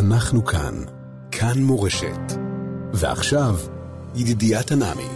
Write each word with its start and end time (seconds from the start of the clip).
אנחנו 0.00 0.44
כאן. 0.44 0.74
כאן 1.30 1.62
מורשת. 1.62 2.32
ועכשיו, 2.92 3.54
ידידיה 4.14 4.62
תנעמי. 4.62 5.08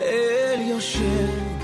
אל 0.00 0.60
יושב 0.60 1.55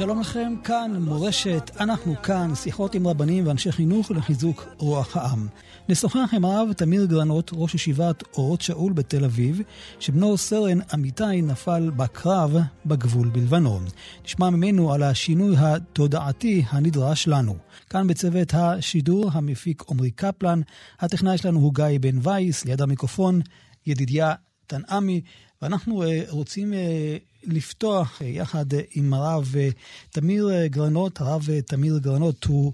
שלום 0.00 0.20
לכם, 0.20 0.54
כאן 0.64 0.96
מורשת, 1.00 1.70
אנחנו 1.80 2.22
כאן, 2.22 2.54
שיחות 2.54 2.94
עם 2.94 3.06
רבנים 3.06 3.46
ואנשי 3.46 3.72
חינוך 3.72 4.10
לחיזוק 4.10 4.66
רוח 4.78 5.16
העם. 5.16 5.48
נשוחח 5.88 6.30
עם 6.32 6.44
הרב 6.44 6.72
תמיר 6.72 7.04
גרנות, 7.04 7.50
ראש 7.54 7.74
ישיבת 7.74 8.22
אורות 8.36 8.60
שאול 8.60 8.92
בתל 8.92 9.24
אביב, 9.24 9.60
שבנו 9.98 10.36
סרן 10.36 10.78
אמיתי 10.94 11.42
נפל 11.42 11.90
בקרב 11.96 12.56
בגבול 12.86 13.28
בלבנון. 13.28 13.84
נשמע 14.24 14.50
ממנו 14.50 14.92
על 14.92 15.02
השינוי 15.02 15.56
התודעתי 15.58 16.64
הנדרש 16.68 17.28
לנו. 17.28 17.56
כאן 17.90 18.06
בצוות 18.06 18.54
השידור 18.54 19.30
המפיק 19.32 19.82
עמרי 19.90 20.10
קפלן, 20.10 20.60
הטכנאי 21.00 21.38
שלנו 21.38 21.60
הוא 21.60 21.74
גיא 21.74 21.98
בן 22.00 22.18
וייס, 22.22 22.64
ליד 22.64 22.82
המיקרופון 22.82 23.40
ידידיה 23.86 24.34
תנעמי, 24.66 25.20
ואנחנו 25.62 26.02
uh, 26.02 26.06
רוצים 26.28 26.72
uh, 26.72 27.29
לפתוח 27.44 28.20
uh, 28.20 28.24
יחד 28.24 28.72
uh, 28.72 28.76
עם 28.94 29.14
הרב 29.14 29.54
uh, 29.54 29.74
תמיר 30.10 30.66
גרנות. 30.66 31.20
הרב 31.20 31.48
תמיר 31.66 31.98
גרנות 31.98 32.44
הוא 32.44 32.72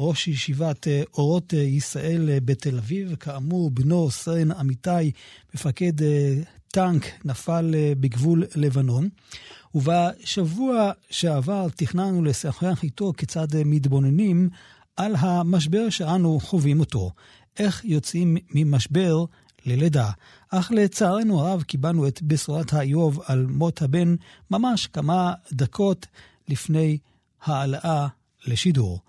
ראש 0.00 0.28
ישיבת 0.28 0.86
אורות 1.14 1.52
ישראל 1.52 2.38
בתל 2.44 2.78
אביב. 2.78 3.14
כאמור, 3.14 3.70
בנו 3.70 4.10
סרן 4.10 4.52
אמיתי, 4.52 5.10
מפקד 5.54 5.92
טנק, 6.68 7.06
נפל 7.24 7.74
בגבול 8.00 8.44
לבנון. 8.54 9.08
ובשבוע 9.74 10.90
שעבר 11.10 11.66
תכננו 11.76 12.24
לשוחח 12.24 12.82
איתו 12.82 13.12
כיצד 13.16 13.46
מתבוננים 13.64 14.48
על 14.96 15.16
המשבר 15.18 15.90
שאנו 15.90 16.40
חווים 16.40 16.80
אותו. 16.80 17.10
איך 17.58 17.84
יוצאים 17.84 18.36
ממשבר 18.54 19.24
ללידה. 19.68 20.10
אך 20.50 20.70
לצערנו 20.74 21.40
הרב 21.40 21.62
קיבלנו 21.62 22.08
את 22.08 22.22
בשורת 22.22 22.72
האיוב 22.72 23.20
על 23.24 23.46
מות 23.46 23.82
הבן 23.82 24.14
ממש 24.50 24.86
כמה 24.86 25.32
דקות 25.52 26.06
לפני 26.48 26.98
העלאה 27.42 28.06
לשידור. 28.46 29.00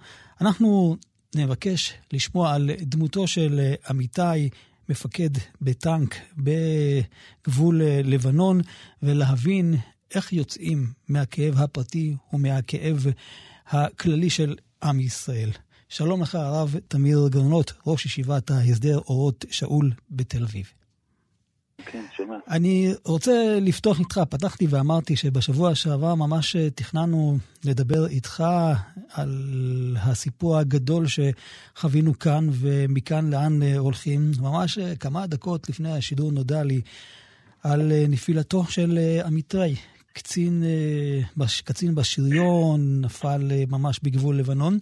אנחנו 0.42 0.98
נבקש 1.36 1.94
לשמוע 2.14 2.54
על 2.54 2.72
דמותו 2.82 3.28
של 3.28 3.74
עמיתי, 3.90 4.50
מפקד 4.90 5.30
בטנק 5.62 6.16
בגבול 6.38 7.82
לבנון, 7.84 8.62
ולהבין 9.04 9.76
איך 10.16 10.34
יוצאים 10.34 10.94
מהכאב 11.08 11.58
הפרטי 11.58 12.16
ומהכאב 12.34 13.06
הכללי 13.68 14.30
של 14.30 14.56
עם 14.84 15.00
ישראל. 15.00 15.50
שלום 15.92 16.22
לך, 16.22 16.36
הרב 16.36 16.76
תמיר 16.88 17.28
גרנות, 17.32 17.74
ראש 17.88 18.06
ישיבת 18.06 18.52
ההסדר 18.52 18.98
אורות 18.98 19.46
שאול 19.52 19.92
בתל 20.12 20.44
אביב. 20.44 20.72
כן, 21.86 22.06
שומע. 22.18 22.36
אני 22.48 22.94
רוצה 23.06 23.58
לפתוח 23.62 24.00
איתך, 24.00 24.22
פתחתי 24.30 24.68
ואמרתי 24.70 25.16
שבשבוע 25.16 25.76
שעבר 25.76 26.16
ממש 26.16 26.56
תכננו 26.76 27.38
לדבר 27.64 28.08
איתך 28.08 28.44
על 29.12 29.98
הסיפור 30.02 30.58
הגדול 30.58 31.06
שחווינו 31.08 32.20
כאן 32.20 32.50
ומכאן 32.52 33.30
לאן 33.30 33.64
הולכים. 33.64 34.32
ממש 34.40 34.80
כמה 35.00 35.28
דקות 35.28 35.70
לפני 35.70 35.92
השידור 35.92 36.32
נודע 36.32 36.64
לי 36.64 36.82
על 37.64 37.92
נפילתו 38.10 38.66
של 38.66 39.00
עמיתי, 39.26 39.76
קצין, 40.20 40.54
אה, 40.70 41.46
קצין 41.68 41.92
בשריון, 41.96 42.80
נפל 43.06 43.42
אה, 43.52 43.64
ממש 43.76 43.96
בגבול 44.04 44.36
לבנון. 44.40 44.74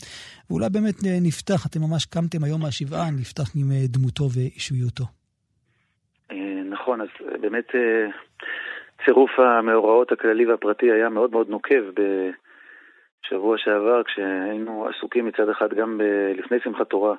ואולי 0.49 0.67
באמת 0.73 0.97
אה, 1.05 1.17
נפתח, 1.27 1.59
אתם 1.67 1.79
ממש 1.87 2.05
קמתם 2.05 2.41
היום 2.43 2.61
מהשבעה, 2.61 3.05
נפתח 3.21 3.47
עם 3.57 3.67
דמותו 3.93 4.25
ואישיותו. 4.33 5.05
נכון, 6.69 7.01
אז 7.01 7.07
באמת 7.41 7.69
צירוף 9.05 9.31
המאורעות 9.39 10.11
הכללי 10.11 10.45
והפרטי 10.45 10.91
היה 10.91 11.09
מאוד 11.09 11.31
מאוד 11.31 11.49
נוקב 11.49 11.83
בשבוע 11.97 13.57
שעבר, 13.57 14.03
כשהיינו 14.03 14.87
עסוקים 14.87 15.25
מצד 15.25 15.49
אחד 15.49 15.73
גם 15.73 15.97
ב, 15.97 16.03
לפני 16.37 16.57
שמחת 16.63 16.89
תורה 16.89 17.15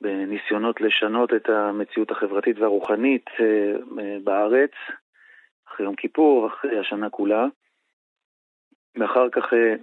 בניסיונות 0.00 0.80
לשנות 0.80 1.34
את 1.34 1.48
המציאות 1.48 2.10
החברתית 2.10 2.58
והרוחנית 2.58 3.26
בארץ, 4.24 4.72
אחרי 5.78 5.86
יום 5.86 5.94
כיפור, 5.94 6.46
אחרי 6.46 6.78
השנה 6.78 7.10
כולה, 7.10 7.46
ואחר 8.96 9.28
כך 9.30 9.52
אה, 9.52 9.74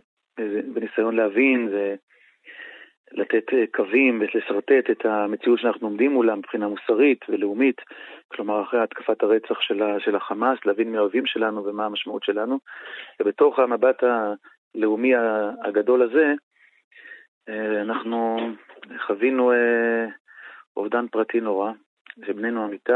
בניסיון 0.74 1.16
להבין 1.16 1.70
ולתת 3.14 3.54
אה, 3.54 3.64
קווים 3.74 4.22
ולשרטט 4.22 4.90
את 4.92 5.06
המציאות 5.06 5.60
שאנחנו 5.60 5.88
עומדים 5.88 6.12
מולה 6.12 6.36
מבחינה 6.36 6.68
מוסרית 6.68 7.26
ולאומית, 7.30 7.82
כלומר 8.28 8.64
אחרי 8.64 8.80
התקפת 8.80 9.24
הרצח 9.24 9.62
של, 10.00 10.16
החמאס, 10.16 10.60
להבין 10.66 10.92
מי 10.92 10.98
האויבים 10.98 11.26
שלנו 11.26 11.66
ומה 11.66 11.86
המשמעות 11.86 12.24
שלנו, 12.24 12.60
ובתוך 13.20 13.60
המבט 13.60 14.04
הלאומי 14.04 15.14
הגדול 15.64 16.02
הזה, 16.02 16.34
אה, 17.50 17.82
אנחנו 17.82 18.38
חווינו 19.06 19.52
אובדן 20.78 21.08
פרטי 21.08 21.40
נורא, 21.40 21.72
שבננו 22.26 22.66
אמיתי, 22.66 22.92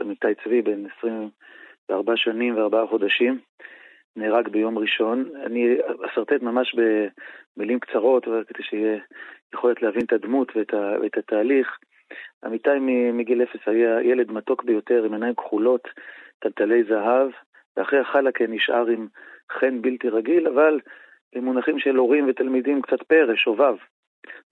אמיתי 0.00 0.34
צבי, 0.44 0.62
בן 0.62 0.86
20, 0.98 1.30
בארבע 1.88 2.16
שנים 2.16 2.56
וארבעה 2.56 2.86
חודשים, 2.86 3.38
נהרג 4.16 4.48
ביום 4.48 4.78
ראשון. 4.78 5.30
אני 5.46 5.76
אסרטט 6.06 6.42
ממש 6.42 6.76
במילים 7.56 7.80
קצרות, 7.80 8.24
כדי 8.24 8.62
שיהיה 8.62 8.98
יכולת 9.54 9.82
להבין 9.82 10.02
את 10.04 10.12
הדמות 10.12 10.56
ואת, 10.56 10.74
ה, 10.74 10.96
ואת 11.02 11.16
התהליך. 11.16 11.78
עמיתי 12.44 12.78
מגיל 13.12 13.42
אפס 13.42 13.60
היה 13.66 14.02
ילד 14.02 14.32
מתוק 14.32 14.64
ביותר, 14.64 15.04
עם 15.04 15.12
עיניים 15.12 15.34
כחולות, 15.34 15.88
טלטלי 16.38 16.84
זהב, 16.84 17.30
ואחרי 17.76 17.98
החלקה 17.98 18.44
נשאר 18.48 18.86
עם 18.86 19.06
חן 19.52 19.82
בלתי 19.82 20.08
רגיל, 20.08 20.48
אבל 20.48 20.80
במונחים 21.34 21.78
של 21.78 21.96
הורים 21.96 22.28
ותלמידים 22.28 22.82
קצת 22.82 23.02
פרא, 23.02 23.34
שובב, 23.36 23.74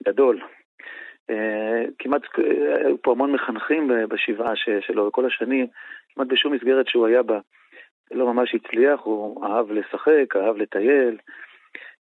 גדול. 0.07 0.41
Uh, 1.31 1.91
כמעט, 1.99 2.23
uh, 2.23 2.41
היו 2.85 3.01
פה 3.01 3.11
המון 3.11 3.31
מחנכים 3.31 3.91
בשבעה 4.09 4.53
שלו 4.81 5.11
כל 5.11 5.25
השנים, 5.25 5.67
כמעט 6.15 6.27
בשום 6.27 6.53
מסגרת 6.53 6.87
שהוא 6.87 7.07
היה 7.07 7.23
בה 7.23 7.39
לא 8.11 8.33
ממש 8.33 8.55
הצליח, 8.55 9.01
הוא 9.03 9.45
אהב 9.45 9.71
לשחק, 9.71 10.35
אהב 10.35 10.57
לטייל. 10.57 11.17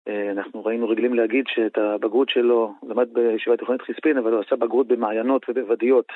אה, 0.08 0.30
אנחנו 0.30 0.64
ראינו 0.64 0.88
רגילים 0.88 1.14
להגיד 1.14 1.44
שאת 1.48 1.78
הבגרות 1.78 2.28
שלו, 2.28 2.74
למד 2.88 3.08
בישיבה 3.12 3.56
תיכונית 3.56 3.82
חיספין, 3.82 4.18
אבל 4.18 4.32
הוא 4.32 4.40
עשה 4.40 4.56
בגרות 4.56 4.88
במעיינות 4.88 5.46
ובוודיות, 5.48 6.06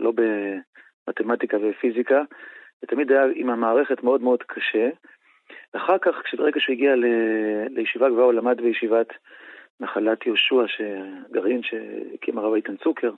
לא 0.00 0.12
במתמטיקה 0.12 1.56
ופיזיקה, 1.60 2.22
ותמיד 2.82 3.12
היה 3.12 3.22
עם 3.34 3.50
המערכת 3.50 4.02
מאוד 4.02 4.22
מאוד 4.22 4.42
קשה. 4.42 4.88
אחר 5.72 5.98
כך, 5.98 6.14
ברגע 6.38 6.60
שהוא 6.60 6.72
הגיע 6.72 6.96
ל... 6.96 7.04
לישיבה 7.70 8.08
גבוהה, 8.08 8.24
הוא 8.24 8.32
למד 8.32 8.60
בישיבת 8.60 9.08
נחלת 9.80 10.26
יהושע, 10.26 10.64
גרעין 11.30 11.60
שהקים 11.62 12.38
הרב 12.38 12.54
איתן 12.54 12.76
צוקר, 12.76 13.10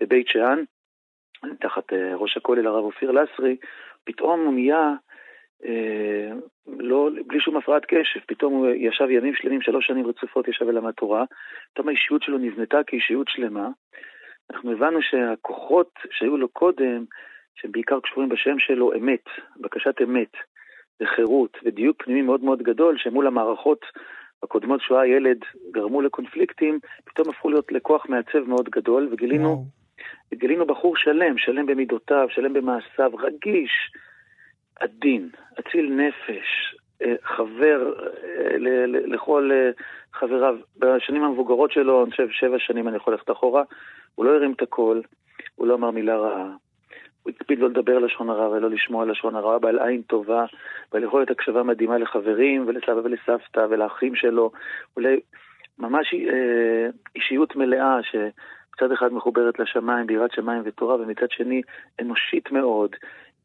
בבית 0.00 0.28
שאן, 0.28 0.62
תחת 1.60 1.92
אה, 1.92 2.16
ראש 2.16 2.36
הכולל 2.36 2.66
הרב 2.66 2.84
אופיר 2.84 3.10
לסרי, 3.10 3.56
פתאום 4.04 4.40
הוא 4.40 4.54
נהיה, 4.54 4.92
אה, 5.64 6.30
לא, 6.66 7.10
בלי 7.26 7.40
שום 7.40 7.56
הפרעת 7.56 7.84
קשב, 7.84 8.20
פתאום 8.26 8.52
הוא 8.52 8.68
ישב 8.68 9.10
ימים 9.10 9.34
שלמים, 9.34 9.62
שלוש 9.62 9.86
שנים 9.86 10.06
רצופות 10.06 10.48
ישב 10.48 10.64
ולמד 10.68 10.92
תורה, 10.92 11.24
פתאום 11.72 11.88
האישיות 11.88 12.22
שלו 12.22 12.38
נבנתה 12.38 12.78
כאישיות 12.86 13.26
שלמה. 13.28 13.68
אנחנו 14.50 14.72
הבנו 14.72 15.02
שהכוחות 15.02 15.90
שהיו 16.10 16.36
לו 16.36 16.48
קודם, 16.48 17.04
שהם 17.54 17.72
בעיקר 17.72 18.00
קשורים 18.00 18.28
בשם 18.28 18.58
שלו, 18.58 18.92
אמת, 18.92 19.24
בקשת 19.60 19.94
אמת, 20.02 20.32
וחירות, 21.00 21.58
ודיוק 21.64 22.02
פנימי 22.02 22.22
מאוד 22.22 22.44
מאוד 22.44 22.62
גדול, 22.62 22.98
שמול 22.98 23.26
המערכות 23.26 23.80
הקודמות 24.42 24.80
שהוא 24.80 24.98
היה 24.98 25.16
ילד 25.16 25.38
גרמו 25.70 26.02
לקונפליקטים, 26.02 26.78
פתאום 27.04 27.28
הפכו 27.28 27.50
להיות 27.50 27.72
לכוח 27.72 28.06
מעצב 28.08 28.38
מאוד 28.46 28.68
גדול, 28.68 29.08
וגילינו... 29.12 29.44
וואו. 29.44 29.77
גילינו 30.34 30.66
בחור 30.66 30.96
שלם, 30.96 31.38
שלם 31.38 31.66
במידותיו, 31.66 32.26
שלם 32.30 32.52
במעשיו, 32.52 33.10
רגיש, 33.16 33.90
עדין, 34.80 35.28
אציל 35.60 35.92
נפש, 35.92 36.74
אה, 37.02 37.14
חבר 37.22 37.92
אה, 38.24 38.86
לכל 38.86 39.50
אה, 39.52 39.70
חבריו. 40.12 40.56
בשנים 40.78 41.24
המבוגרות 41.24 41.72
שלו, 41.72 42.02
אני 42.02 42.10
חושב 42.10 42.28
שבע 42.30 42.58
שנים 42.58 42.88
אני 42.88 42.96
יכול 42.96 43.12
ללכת 43.12 43.30
אחורה, 43.30 43.62
הוא 44.14 44.26
לא 44.26 44.34
הרים 44.34 44.52
את 44.52 44.62
הקול, 44.62 45.02
הוא 45.54 45.66
לא 45.66 45.74
אמר 45.74 45.90
מילה 45.90 46.16
רעה. 46.16 46.50
הוא 47.22 47.32
הקפיד 47.36 47.58
לא 47.58 47.68
לדבר 47.68 47.98
לשון 47.98 48.30
הרע 48.30 48.48
ולא 48.48 48.70
לשמוע 48.70 49.06
לשון 49.06 49.36
הרע, 49.36 49.58
בעל 49.58 49.78
עין 49.78 50.02
טובה, 50.02 50.44
ועל 50.92 51.04
יכולת 51.04 51.30
הקשבה 51.30 51.62
מדהימה 51.62 51.98
לחברים 51.98 52.64
ולסבא 52.66 53.00
ולסבתא 53.04 53.66
ולאחים 53.70 54.14
שלו. 54.14 54.50
אולי 54.96 55.20
ממש 55.78 56.14
אישיות 57.16 57.56
מלאה 57.56 58.02
ש... 58.02 58.16
מצד 58.78 58.92
אחד 58.92 59.12
מחוברת 59.12 59.58
לשמיים, 59.58 60.06
ביראת 60.06 60.32
שמיים 60.32 60.62
ותורה, 60.64 60.94
ומצד 60.94 61.30
שני 61.30 61.62
אנושית 62.00 62.52
מאוד, 62.52 62.96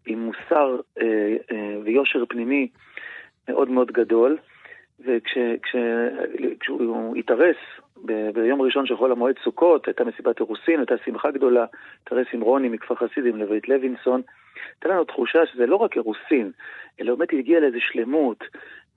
עם 0.06 0.20
מוסר 0.20 0.80
אה, 1.02 1.36
אה, 1.52 1.78
ויושר 1.84 2.24
פנימי 2.30 2.68
מאוד 3.50 3.70
מאוד 3.70 3.92
גדול. 3.92 4.38
וכשהוא 5.00 7.16
התארס 7.16 7.56
ב- 8.06 8.30
ביום 8.30 8.62
ראשון 8.62 8.86
של 8.86 8.98
חול 8.98 9.12
המועד 9.12 9.36
סוכות, 9.44 9.88
הייתה 9.88 10.04
מסיבת 10.04 10.40
אירוסין, 10.40 10.80
הייתה 10.80 10.96
שמחה 11.06 11.32
גדולה, 11.32 11.66
תראה 12.04 12.24
סימרוני 12.32 12.70
מכפר 12.70 12.96
חסידים 12.96 13.38
לבית 13.38 13.70
לוינסון. 13.70 14.22
הייתה 14.76 14.90
לנו 14.90 15.04
תחושה 15.04 15.46
שזה 15.46 15.66
לא 15.66 15.76
רק 15.76 15.96
אירוסין, 15.96 16.52
אלא 17.02 17.16
באמת 17.16 17.34
הגיע 17.34 17.60
לאיזו 17.60 17.78
שלמות, 17.82 18.44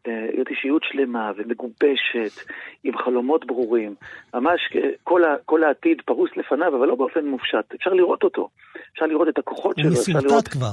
להיות 0.06 0.49
אישיות 0.49 0.82
שלמה 0.85 1.32
ומגובשת, 1.37 2.50
עם 2.85 2.99
חלומות 2.99 3.47
ברורים. 3.47 3.94
ממש 4.35 4.61
כל, 5.05 5.25
ה, 5.25 5.37
כל 5.44 5.64
העתיד 5.64 6.03
פרוס 6.05 6.31
לפניו, 6.37 6.76
אבל 6.76 6.87
לא 6.87 6.94
באופן 6.94 7.26
מופשט. 7.26 7.75
אפשר 7.75 7.91
לראות 7.91 8.23
אותו. 8.23 8.49
אפשר 8.93 9.06
לראות 9.06 9.29
את 9.29 9.38
הכוחות 9.38 9.76
שלו. 9.76 9.88
הוא 9.88 9.93
מסרטט 9.93 10.49
כבר. 10.49 10.73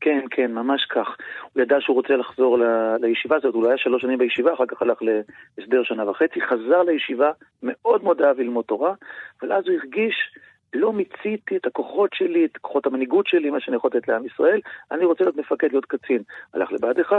כן, 0.00 0.24
כן, 0.30 0.52
ממש 0.52 0.84
כך. 0.84 1.16
הוא 1.52 1.62
ידע 1.62 1.76
שהוא 1.80 1.96
רוצה 1.96 2.16
לחזור 2.16 2.58
ל... 2.58 2.62
לישיבה 3.00 3.36
הזאת, 3.36 3.54
הוא 3.54 3.62
לא 3.62 3.68
היה 3.68 3.78
שלוש 3.78 4.02
שנים 4.02 4.18
בישיבה, 4.18 4.54
אחר 4.54 4.66
כך 4.68 4.82
הלך 4.82 4.98
להסדר 5.58 5.82
שנה 5.82 6.10
וחצי, 6.10 6.40
חזר 6.40 6.82
לישיבה, 6.82 7.30
מאוד 7.62 8.04
מאוד 8.04 8.22
אהב 8.22 8.38
ללמוד 8.38 8.64
תורה, 8.64 8.94
אבל 9.40 9.52
אז 9.52 9.64
הוא 9.66 9.74
הרגיש, 9.76 10.14
לא 10.74 10.92
מיציתי 10.92 11.56
את 11.56 11.66
הכוחות 11.66 12.10
שלי, 12.14 12.44
את 12.44 12.56
כוחות 12.56 12.86
המנהיגות 12.86 13.26
שלי, 13.26 13.50
מה 13.50 13.60
שאני 13.60 13.76
יכול 13.76 13.90
לתת 13.94 14.08
לעם 14.08 14.26
ישראל, 14.26 14.60
אני 14.90 15.04
רוצה 15.04 15.24
להיות 15.24 15.36
מפקד, 15.36 15.68
להיות 15.70 15.84
קצין. 15.84 16.22
הלך 16.54 16.72
לבה"ד 16.72 17.00
1, 17.00 17.16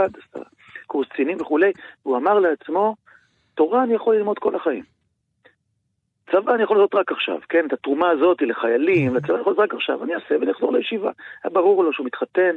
קורס 0.87 1.07
קצינים 1.07 1.37
וכולי, 1.41 1.71
והוא 2.05 2.17
אמר 2.17 2.39
לעצמו, 2.39 2.95
תורה 3.55 3.83
אני 3.83 3.93
יכול 3.93 4.15
ללמוד 4.15 4.39
כל 4.39 4.55
החיים. 4.55 4.83
צבא 6.31 6.53
אני 6.55 6.63
יכול 6.63 6.77
לעשות 6.77 6.95
רק 6.95 7.11
עכשיו, 7.11 7.39
כן? 7.49 7.65
את 7.67 7.73
התרומה 7.73 8.09
הזאת 8.09 8.41
לחיילים, 8.41 9.15
לצבא 9.15 9.33
אני 9.33 9.41
יכול 9.41 9.53
לעשות 9.53 9.63
רק 9.63 9.73
עכשיו, 9.73 10.03
אני 10.03 10.15
אעשה 10.15 10.35
ונחזור 10.41 10.73
לישיבה. 10.73 11.11
היה 11.43 11.51
ברור 11.53 11.83
לו 11.83 11.93
שהוא 11.93 12.05
מתחתן, 12.05 12.55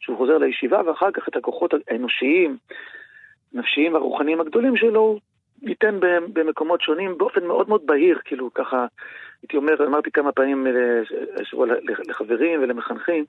שהוא 0.00 0.16
חוזר 0.16 0.38
לישיבה, 0.38 0.80
ואחר 0.86 1.10
כך 1.10 1.28
את 1.28 1.36
הכוחות 1.36 1.74
האנושיים, 1.88 2.56
נפשיים 3.52 3.94
והרוחניים 3.94 4.40
הגדולים 4.40 4.76
שלו, 4.76 5.00
הוא 5.00 5.68
ייתן 5.68 5.98
במקומות 6.32 6.80
שונים 6.80 7.18
באופן 7.18 7.46
מאוד 7.46 7.68
מאוד 7.68 7.86
בהיר, 7.86 8.18
כאילו 8.24 8.54
ככה, 8.54 8.86
הייתי 9.42 9.56
אומר, 9.56 9.86
אמרתי 9.86 10.10
כמה 10.10 10.32
פעמים 10.32 10.66
אה, 10.66 10.72
לחברים 12.08 12.62
ולמחנכים, 12.62 13.24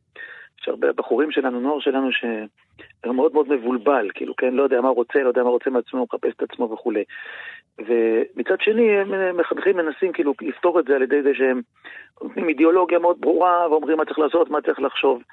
יש 0.62 0.68
הרבה 0.68 0.94
בחורים 0.94 1.32
שלנו, 1.32 1.60
נוער 1.60 1.80
שלנו, 1.80 2.12
שהוא 2.12 3.16
מאוד 3.16 3.34
מאוד 3.34 3.50
מבולבל, 3.50 4.10
כאילו, 4.14 4.36
כן, 4.36 4.54
לא 4.54 4.64
יודע 4.64 4.82
מה 4.82 4.88
הוא 4.88 4.96
רוצה, 4.96 5.20
לא 5.20 5.28
יודע 5.28 5.42
מה 5.42 5.48
הוא 5.48 5.54
רוצה 5.54 5.70
מעצמו, 5.70 6.04
מחפש 6.04 6.34
את 6.38 6.52
עצמו 6.52 6.70
וכולי. 6.72 7.04
ומצד 7.80 8.62
שני, 8.62 8.98
הם 8.98 9.38
מחנכים 9.38 9.78
מנסים 9.78 10.12
כאילו 10.12 10.34
לפתור 10.42 10.80
את 10.80 10.86
זה 10.86 10.96
על 10.96 11.02
ידי 11.02 11.22
זה 11.24 11.32
שהם 11.34 11.62
נותנים 12.24 12.50
אידיאולוגיה 12.50 13.00
מאוד 13.00 13.18
ברורה, 13.20 13.68
ואומרים 13.70 13.98
מה 13.98 14.06
צריך 14.06 14.20
לעשות, 14.20 14.50
מה 14.50 14.62
צריך 14.62 14.80
לחשוב. 14.80 15.24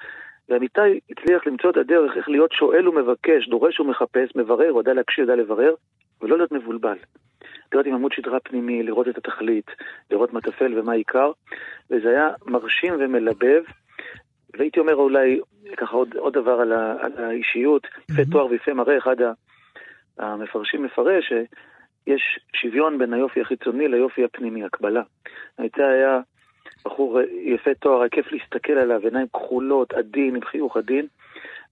ואמיתי 0.49 0.99
הצליח 1.09 1.47
למצוא 1.47 1.69
את 1.69 1.77
הדרך 1.77 2.17
איך 2.17 2.29
להיות 2.29 2.51
שואל 2.51 2.87
ומבקש, 2.87 3.49
דורש 3.49 3.79
ומחפש, 3.79 4.35
מברר, 4.35 4.65
יודע 4.65 4.93
להקשיב, 4.93 5.21
יודע 5.21 5.35
לברר, 5.35 5.73
ולא 6.21 6.37
להיות 6.37 6.51
מבולבל. 6.51 6.97
להיות 7.73 7.87
עם 7.87 7.93
עמוד 7.93 8.11
שדרה 8.11 8.39
פנימי, 8.39 8.83
לראות 8.83 9.07
את 9.07 9.17
התכלית, 9.17 9.71
לראות 10.11 10.33
מה 10.33 10.41
טפל 10.41 10.79
ומה 10.79 10.93
עיקר, 10.93 11.31
וזה 11.89 12.09
היה 12.09 12.29
מרשים 12.45 12.93
ומלבב. 12.99 13.63
והייתי 14.57 14.79
אומר 14.79 14.95
אולי, 14.95 15.39
ככה 15.77 15.95
עוד, 15.95 16.15
עוד 16.15 16.33
דבר 16.33 16.61
על, 16.61 16.73
ה, 16.73 16.95
על 17.01 17.25
האישיות, 17.25 17.87
יפה 18.09 18.21
mm-hmm. 18.21 18.31
תואר 18.31 18.45
ויפה 18.45 18.73
מראה, 18.73 18.97
אחד 18.97 19.15
המפרשים 20.17 20.83
מפרש 20.83 21.25
שיש 21.29 22.39
שוויון 22.53 22.97
בין 22.97 23.13
היופי 23.13 23.41
החיצוני 23.41 23.87
ליופי 23.87 24.23
הפנימי, 24.23 24.63
הקבלה. 24.63 25.01
הייתה 25.57 25.87
היה 25.87 26.19
בחור 26.85 27.19
יפה 27.41 27.73
תואר, 27.79 27.99
היה 27.99 28.09
כיף 28.09 28.31
להסתכל 28.31 28.73
עליו, 28.73 29.01
עיניים 29.03 29.27
כחולות, 29.27 29.93
עדין, 29.93 30.35
עם 30.35 30.41
חיוך 30.41 30.77
עדין, 30.77 31.07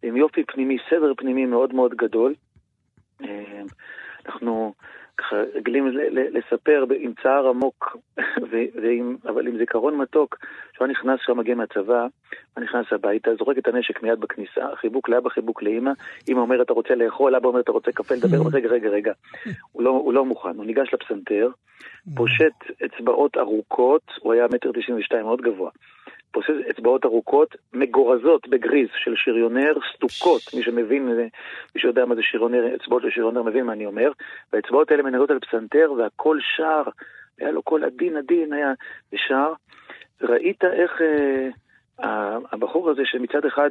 עם 0.04 0.18
יופי 0.18 0.44
פנימי, 0.44 0.78
סדר 0.90 1.14
פנימי 1.18 1.46
מאוד 1.46 1.74
מאוד 1.74 1.94
גדול. 1.96 2.34
אה, 3.24 3.62
אנחנו 4.26 4.74
ככה 5.20 5.36
רגילים 5.56 5.88
לספר 6.12 6.86
עם 7.00 7.14
צער 7.24 7.48
עמוק, 7.48 7.98
ועם, 8.82 9.18
אבל 9.24 9.48
עם 9.48 9.58
זיכרון 9.58 9.98
מתוק, 9.98 10.38
שהוא 10.74 10.88
נכנס, 10.88 11.20
שהוא 11.24 11.38
מגיע 11.38 11.56
מהצבא, 11.56 12.08
הוא 12.54 12.64
נכנס 12.64 12.86
הביתה, 12.92 13.36
זורק 13.36 13.58
את 13.58 13.68
הנשק 13.68 14.04
מיד 14.04 14.20
בכניסה, 14.20 14.76
חיבוק 14.76 15.10
לאבא, 15.10 15.30
חיבוק 15.30 15.64
לאמא, 15.64 15.92
אמא 16.30 16.40
אומרת 16.40 16.66
אתה 16.66 16.74
רוצה 16.74 16.96
לאכול, 16.96 17.36
אבא 17.36 17.48
אומר 17.48 17.60
אתה 17.60 17.72
רוצה 17.72 17.92
קפה, 17.92 18.16
לדבר, 18.16 18.38
רגע, 18.58 18.70
רגע, 18.70 18.90
רגע, 18.90 19.14
הוא 19.72 19.84
לא, 19.84 19.90
הוא 19.90 20.14
לא 20.14 20.26
מוכן, 20.26 20.56
הוא 20.56 20.66
ניגש 20.66 20.94
לפסנתר, 20.94 21.50
פושט 22.18 22.86
אצבעות 22.86 23.38
ארוכות, 23.38 24.04
הוא 24.20 24.34
היה 24.34 24.46
מטר 24.54 24.72
תשעים 24.72 24.98
ושתיים, 24.98 25.26
מאוד 25.26 25.42
גבוה. 25.42 25.72
פוסס 26.32 26.54
אצבעות 26.70 27.06
ארוכות, 27.06 27.56
מגורזות 27.74 28.48
בגריז 28.48 28.88
של 29.04 29.14
שריונר, 29.16 29.74
סטוקות, 29.96 30.42
מי 30.54 30.64
שמבין, 30.64 31.06
מי 31.76 31.82
שיודע 31.82 32.06
מה 32.06 32.16
זה 32.16 32.22
שריונר, 32.24 32.76
אצבעות 32.76 33.02
של 33.02 33.10
שריונר 33.10 33.44
מבין 33.44 33.66
מה 33.66 33.74
אני 33.74 33.86
אומר, 33.86 34.12
והאצבעות 34.54 34.92
האלה 34.92 35.04
מנהלות 35.04 35.32
על 35.32 35.40
פסנתר, 35.40 35.92
והכל 35.98 36.38
שר, 36.58 36.84
היה 37.40 37.52
לו 37.52 37.64
קול 37.64 37.84
עדין 37.84 38.18
עדין, 38.18 38.54
היה 38.54 38.74
שר. 39.16 39.54
ראית 40.22 40.64
איך 40.64 41.02
אה, 41.02 42.38
הבחור 42.52 42.90
הזה 42.90 43.02
שמצד 43.06 43.46
אחד 43.46 43.70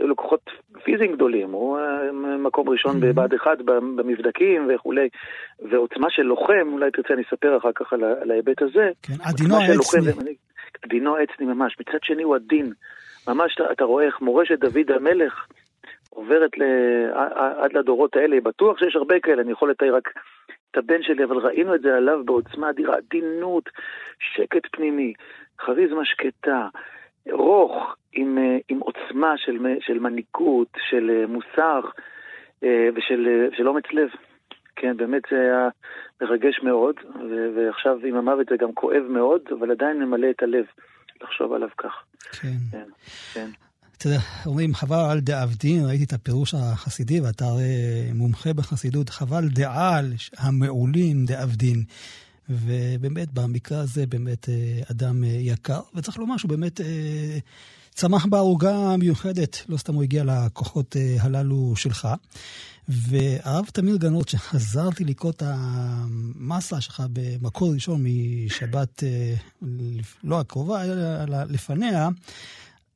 היו 0.00 0.08
לו 0.08 0.16
כוחות 0.16 0.50
פיזיים 0.84 1.12
גדולים, 1.12 1.50
הוא 1.50 1.78
אה, 1.78 2.12
מקום 2.38 2.68
ראשון 2.68 2.96
mm-hmm. 2.96 3.06
בבה"ד 3.06 3.34
1 3.34 3.58
במבדקים 3.64 4.68
וכולי, 4.74 5.08
ועוצמה 5.70 6.06
של 6.10 6.22
לוחם, 6.22 6.68
אולי 6.72 6.90
תרצה 6.90 7.14
אני 7.14 7.22
אספר 7.22 7.56
אחר 7.56 7.72
כך 7.74 7.92
על, 7.92 8.04
על 8.04 8.30
ההיבט 8.30 8.62
הזה. 8.62 8.90
כן, 9.02 9.14
עדינו 9.22 9.56
העצמי. 9.56 10.34
דינו 10.86 11.16
עצני 11.16 11.46
ממש, 11.46 11.76
מצד 11.80 11.98
שני 12.02 12.22
הוא 12.22 12.34
עדין. 12.34 12.72
ממש 13.28 13.56
אתה 13.72 13.84
רואה 13.84 14.04
איך 14.04 14.20
מורשת 14.20 14.58
דוד 14.58 14.90
המלך 14.90 15.46
עוברת 16.10 16.58
ל... 16.58 16.62
עד 17.34 17.72
לדורות 17.72 18.16
האלה, 18.16 18.40
בטוח 18.40 18.78
שיש 18.78 18.96
הרבה 18.96 19.20
כאלה, 19.22 19.42
אני 19.42 19.52
יכול 19.52 19.70
לתאר 19.70 19.94
רק 19.94 20.08
את 20.70 20.76
הבן 20.76 21.02
שלי, 21.02 21.24
אבל 21.24 21.36
ראינו 21.36 21.74
את 21.74 21.80
זה 21.80 21.96
עליו 21.96 22.24
בעוצמה 22.24 22.70
אדירה, 22.70 22.96
עדינות, 22.96 23.68
שקט 24.34 24.66
פנימי, 24.72 25.12
כריזמה 25.58 26.04
שקטה, 26.04 26.68
רוך 27.32 27.96
עם, 28.12 28.38
עם 28.68 28.78
עוצמה 28.78 29.34
של, 29.36 29.58
של 29.80 29.98
מנהיגות, 29.98 30.68
של 30.90 31.24
מוסר 31.28 31.80
אה, 32.64 32.88
ושל, 32.94 33.48
של 33.56 33.68
אומץ 33.68 33.84
לב. 33.92 34.08
כן, 34.76 34.96
באמת 34.96 35.22
זה 35.30 35.36
היה 35.36 35.68
מרגש 36.20 36.60
מאוד, 36.62 36.94
ו- 37.30 37.48
ועכשיו 37.56 37.98
עם 38.04 38.16
המוות 38.16 38.46
זה 38.50 38.56
גם 38.56 38.72
כואב 38.74 39.02
מאוד, 39.08 39.40
אבל 39.58 39.70
עדיין 39.70 40.02
ממלא 40.02 40.30
את 40.30 40.42
הלב 40.42 40.64
לחשוב 41.22 41.52
עליו 41.52 41.68
כך. 41.78 41.92
כן. 42.40 42.48
כן, 42.70 42.88
כן. 43.34 43.48
אתה 43.98 44.08
יודע, 44.08 44.18
אומרים 44.46 44.74
חבל 44.74 44.96
על 45.12 45.20
דאבדין, 45.20 45.86
ראיתי 45.88 46.04
את 46.04 46.12
הפירוש 46.12 46.54
החסידי, 46.54 47.20
ואתה 47.20 47.44
הרי 47.44 48.12
מומחה 48.14 48.52
בחסידות, 48.52 49.08
חבל 49.08 49.44
דעל 49.48 50.04
המעולים 50.38 51.24
דאבדין. 51.26 51.84
ובאמת, 52.50 53.32
במקרה 53.32 53.80
הזה, 53.80 54.06
באמת 54.06 54.48
אה, 54.48 54.82
אדם 54.90 55.24
אה, 55.24 55.28
יקר, 55.28 55.80
וצריך 55.94 56.18
לומר 56.18 56.36
שהוא 56.36 56.48
באמת 56.48 56.80
אה, 56.80 57.38
צמח 57.94 58.26
בערוגה 58.26 58.96
מיוחדת, 58.96 59.56
לא 59.68 59.76
סתם 59.76 59.94
הוא 59.94 60.02
הגיע 60.02 60.24
לכוחות 60.24 60.96
הללו 61.20 61.72
שלך. 61.76 62.08
והרב 62.88 63.64
תמיר 63.72 63.96
גנות, 63.96 64.28
שחזרתי 64.28 65.04
לקרוא 65.04 65.30
את 65.30 65.42
המסה 65.46 66.80
שלך 66.80 67.02
במקור 67.12 67.72
ראשון 67.72 68.04
משבת 68.04 69.02
לא 70.24 70.40
הקרובה, 70.40 70.84
אלא 70.84 71.44
לפניה, 71.44 72.08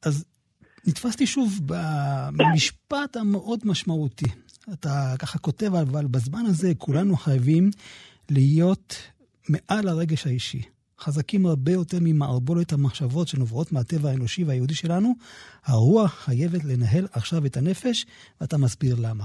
אז 0.03 0.25
נתפסתי 0.87 1.27
שוב 1.27 1.61
במשפט 2.37 3.17
המאוד 3.17 3.61
משמעותי. 3.65 4.27
אתה 4.73 5.15
ככה 5.19 5.39
כותב, 5.39 5.75
אבל 5.75 6.07
בזמן 6.07 6.47
הזה 6.47 6.73
כולנו 6.79 7.17
חייבים 7.17 7.71
להיות 8.31 8.97
מעל 9.49 9.89
הרגש 9.89 10.27
האישי. 10.27 10.63
חזקים 10.99 11.47
הרבה 11.47 11.73
יותר 11.73 11.97
ממערבולת 12.01 12.73
המחשבות 12.73 13.29
שנובעות 13.29 13.73
מהטבע 13.73 14.11
האנושי 14.11 14.45
והיהודי 14.45 14.75
שלנו. 14.75 15.15
הרוח 15.65 16.11
חייבת 16.11 16.65
לנהל 16.65 17.07
עכשיו 17.13 17.47
את 17.47 17.57
הנפש, 17.57 18.07
ואתה 18.41 18.57
מסביר 18.59 18.97
למה. 19.03 19.25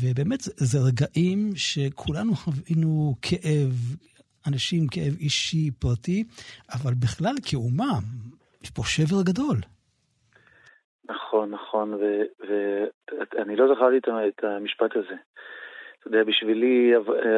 ובאמת 0.00 0.40
זה 0.42 0.78
רגעים 0.78 1.50
שכולנו 1.56 2.34
חווינו 2.34 3.14
כאב, 3.22 3.96
אנשים 4.46 4.86
כאב 4.88 5.14
אישי, 5.20 5.70
פרטי, 5.70 6.24
אבל 6.72 6.94
בכלל 6.94 7.34
כאומה, 7.44 7.98
יש 8.62 8.70
פה 8.70 8.82
שבר 8.84 9.22
גדול. 9.22 9.56
נכון, 11.10 11.50
נכון, 11.50 11.94
ואני 11.94 13.56
לא 13.56 13.74
זכרתי 13.74 13.96
את 14.28 14.44
המשפט 14.44 14.96
הזה. 14.96 15.16
אתה 16.02 16.08
יודע, 16.08 16.24
בשבילי 16.24 16.94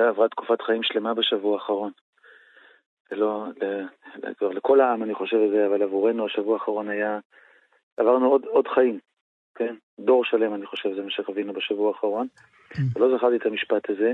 עברה 0.08 0.28
תקופת 0.28 0.62
חיים 0.62 0.82
שלמה 0.82 1.14
בשבוע 1.14 1.54
האחרון. 1.54 1.90
ולא, 3.12 3.46
כבר 4.38 4.48
לכל 4.48 4.80
העם 4.80 5.02
אני 5.02 5.14
חושב 5.14 5.36
את 5.36 5.50
זה, 5.50 5.66
אבל 5.66 5.82
עבורנו 5.82 6.26
השבוע 6.26 6.54
האחרון 6.54 6.88
היה, 6.88 7.18
עברנו 7.96 8.28
עוד, 8.28 8.44
עוד 8.44 8.68
חיים. 8.68 8.98
כן? 9.54 9.74
דור 9.98 10.24
שלם, 10.24 10.54
אני 10.54 10.66
חושב, 10.66 10.94
זה 10.94 11.02
מה 11.02 11.10
שחווינו 11.10 11.52
בשבוע 11.52 11.88
האחרון. 11.88 12.26
ולא 12.94 13.16
זכרתי 13.16 13.36
את 13.36 13.46
המשפט 13.46 13.90
הזה. 13.90 14.12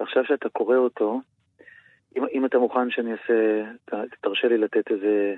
ועכשיו 0.00 0.24
שאתה 0.24 0.48
קורא 0.48 0.76
אותו, 0.76 1.20
אם, 2.16 2.24
אם 2.32 2.46
אתה 2.46 2.58
מוכן 2.58 2.90
שאני 2.90 3.12
אעשה, 3.12 3.64
תרשה 4.20 4.48
לי 4.48 4.58
לתת 4.58 4.90
איזה... 4.90 5.34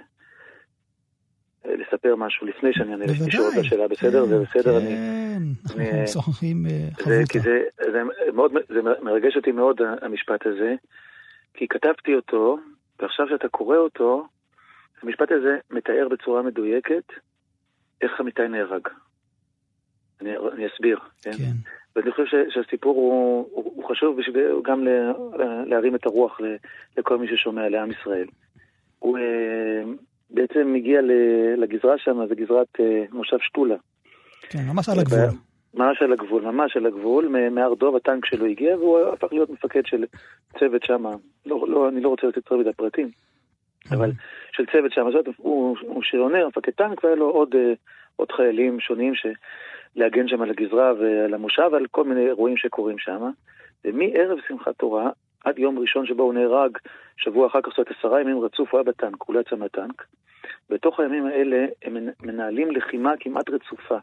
לספר 1.65 2.17
משהו 2.17 2.47
לפני 2.47 2.71
שאני 2.73 2.93
אענה 2.93 3.05
לשאול 3.05 3.49
את 3.53 3.59
השאלה, 3.59 3.89
בסדר? 3.89 4.25
זה 4.25 4.39
בסדר? 4.39 4.81
כן, 4.81 5.43
אנחנו 5.65 6.03
משוחחים. 6.05 6.67
כי 7.29 7.41
זה, 7.41 7.63
זה, 7.93 8.03
מאוד, 8.33 8.53
זה 8.69 8.81
מרגש 9.03 9.37
אותי 9.37 9.53
מאוד, 9.53 9.81
המשפט 10.03 10.47
הזה, 10.47 10.75
כי 11.55 11.69
כתבתי 11.69 12.15
אותו, 12.15 12.59
ועכשיו 13.01 13.27
שאתה 13.29 13.49
קורא 13.49 13.77
אותו, 13.77 14.27
המשפט 15.03 15.33
הזה 15.33 15.59
מתאר 15.71 16.09
בצורה 16.11 16.43
מדויקת 16.43 17.13
איך 18.03 18.21
אמיתי 18.21 18.49
נהרג. 18.49 18.89
אני, 20.21 20.31
אני 20.53 20.67
אסביר, 20.67 20.99
כן? 21.23 21.33
כן. 21.33 21.53
ואני 21.97 22.11
חושב 22.11 22.25
ש, 22.27 22.55
שהסיפור 22.55 22.97
הוא, 22.97 23.49
הוא, 23.53 23.73
הוא 23.77 23.89
חשוב 23.89 24.21
בשביל 24.21 24.47
גם 24.65 24.85
לה, 24.85 25.13
להרים 25.67 25.95
את 25.95 26.07
הרוח 26.07 26.41
לכל 26.97 27.19
מי 27.19 27.27
ששומע, 27.29 27.69
לעם 27.69 27.91
ישראל. 27.91 28.27
הוא 28.99 29.19
אה, 29.19 29.83
בעצם 30.31 30.75
הגיע 30.77 31.01
לגזרה 31.57 31.99
שם, 31.99 32.27
זה 32.29 32.35
גזרת 32.35 32.81
אה, 32.81 33.05
מושב 33.13 33.37
שתולה. 33.41 33.77
כן, 34.49 34.59
ממש 34.69 34.89
על 34.89 34.99
הגבול. 34.99 35.19
ממש 35.75 36.03
על 36.03 36.13
הגבול, 36.13 36.43
ממש 36.43 36.77
על 36.77 36.87
הגבול, 36.87 37.29
מהר 37.51 37.75
דוב 37.75 37.97
הטנק 37.97 38.25
שלו 38.25 38.47
הגיע 38.47 38.77
והוא 38.77 38.99
הפך 39.13 39.33
להיות 39.33 39.51
מפקד 39.51 39.87
של 39.87 40.05
צוות 40.59 40.83
שם, 40.83 41.05
לא, 41.47 41.65
לא, 41.69 41.89
אני 41.89 42.01
לא 42.01 42.09
רוצה 42.09 42.27
לתת 42.27 42.37
יותר 42.37 42.57
מדי 42.57 42.73
פרטים, 42.73 43.11
אבל 43.91 44.11
של 44.53 44.67
צוות 44.73 44.93
שם, 44.93 45.11
זאת, 45.13 45.27
הוא, 45.37 45.77
הוא 45.81 46.03
שריונר, 46.03 46.49
מפקד 46.49 46.73
טנק, 46.73 47.05
והיה 47.05 47.17
לו 47.17 47.31
עוד, 47.31 47.55
אה, 47.55 47.73
עוד 48.17 48.33
חיילים 48.33 48.81
שונים 48.81 49.13
להגן 49.97 50.29
שם 50.29 50.43
על 50.43 50.51
הגזרה 50.51 50.93
ועל 51.01 51.35
המושב 51.35 51.69
ועל 51.73 51.87
כל 51.91 52.05
מיני 52.05 52.27
אירועים 52.27 52.57
שקורים 52.57 52.99
שם. 52.99 53.31
ומערב 53.85 54.39
שמחת 54.49 54.75
תורה 54.77 55.11
עד 55.45 55.59
יום 55.59 55.79
ראשון 55.79 56.07
שבו 56.07 56.23
הוא 56.23 56.35
נהרג, 56.35 56.79
שבוע 57.17 57.47
אחר 57.47 57.61
כך, 57.63 57.69
זאת 57.69 57.79
אומרת 57.79 57.99
עשרה 57.99 58.21
ימים 58.21 58.41
רצוף, 58.41 58.73
הוא 58.73 58.79
היה 58.79 58.85
בטנק, 58.85 59.23
הוא 59.27 59.35
לא 59.35 59.41
יצא 59.41 59.57
מהטנק. 59.57 60.05
בתוך 60.71 61.01
הימים 61.01 61.27
האלה 61.27 61.67
הם 61.85 61.97
מנהלים 62.23 62.71
לחימה 62.71 63.13
כמעט 63.21 63.51
רצופה. 63.51 63.99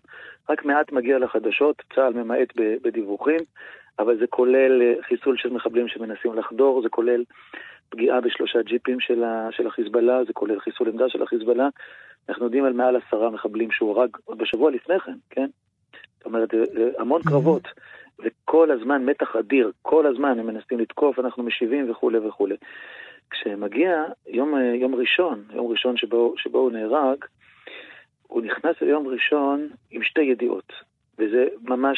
רק 0.50 0.66
מעט 0.66 0.92
מגיע 0.92 1.20
לחדשות, 1.20 1.82
צה"ל 1.96 2.14
ממעט 2.14 2.48
בדיווחים, 2.56 3.40
אבל 4.00 4.18
זה 4.18 4.28
כולל 4.28 4.82
אה, 4.82 4.94
חיסול 5.02 5.38
של 5.38 5.50
מחבלים 5.54 5.88
שמנסים 5.88 6.34
לחדור, 6.34 6.82
זה 6.82 6.90
כולל 6.90 7.24
פגיעה 7.90 8.22
בשלושה 8.22 8.62
ג'יפים 8.62 9.00
של, 9.00 9.24
ה, 9.24 9.48
של 9.52 9.68
החיזבאללה, 9.68 10.24
זה 10.24 10.34
כולל 10.34 10.60
חיסול 10.60 10.90
עמדה 10.90 11.10
של 11.10 11.24
החיזבאללה. 11.24 11.68
אנחנו 12.30 12.46
יודעים 12.46 12.66
על 12.66 12.74
מעל 12.74 12.96
עשרה 12.96 13.30
מחבלים 13.30 13.72
שהוא 13.72 14.00
הרג 14.00 14.10
עוד 14.26 14.38
בשבוע 14.38 14.72
לפני 14.72 15.00
כן, 15.00 15.18
כן? 15.30 15.48
זאת 16.18 16.26
אומרת, 16.26 16.50
המון 16.98 17.22
קרבות. 17.22 17.64
וכל 18.20 18.72
הזמן 18.72 19.06
מתח 19.06 19.36
אדיר, 19.36 19.72
כל 19.82 20.06
הזמן 20.06 20.40
הם 20.40 20.48
מנסים 20.48 20.80
לתקוף, 20.80 21.20
אנחנו 21.20 21.44
משיבים 21.44 21.92
וכולי 21.92 22.18
וכולי. 22.18 22.56
כשמגיע 23.30 24.04
יום, 24.28 24.54
יום 24.74 24.96
ראשון, 24.96 25.44
יום 25.54 25.68
ראשון 25.72 25.98
שבו, 25.98 26.34
שבו 26.38 26.58
הוא 26.58 26.72
נהרג, 26.72 27.18
הוא 28.28 28.42
נכנס 28.42 28.76
ליום 28.82 29.08
ראשון 29.08 29.70
עם 29.92 30.04
שתי 30.04 30.22
ידיעות, 30.22 30.74
וזה 31.20 31.46
ממש, 31.62 31.98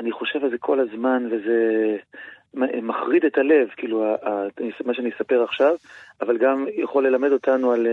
אני 0.00 0.12
חושב 0.12 0.44
על 0.44 0.50
זה 0.50 0.58
כל 0.58 0.80
הזמן, 0.80 1.28
וזה 1.30 1.96
מחריד 2.82 3.24
את 3.24 3.38
הלב, 3.38 3.68
כאילו, 3.76 4.16
מה 4.84 4.94
שאני 4.94 5.10
אספר 5.10 5.42
עכשיו, 5.42 5.74
אבל 6.20 6.38
גם 6.38 6.66
יכול 6.76 7.06
ללמד 7.06 7.32
אותנו 7.32 7.72
על, 7.72 7.86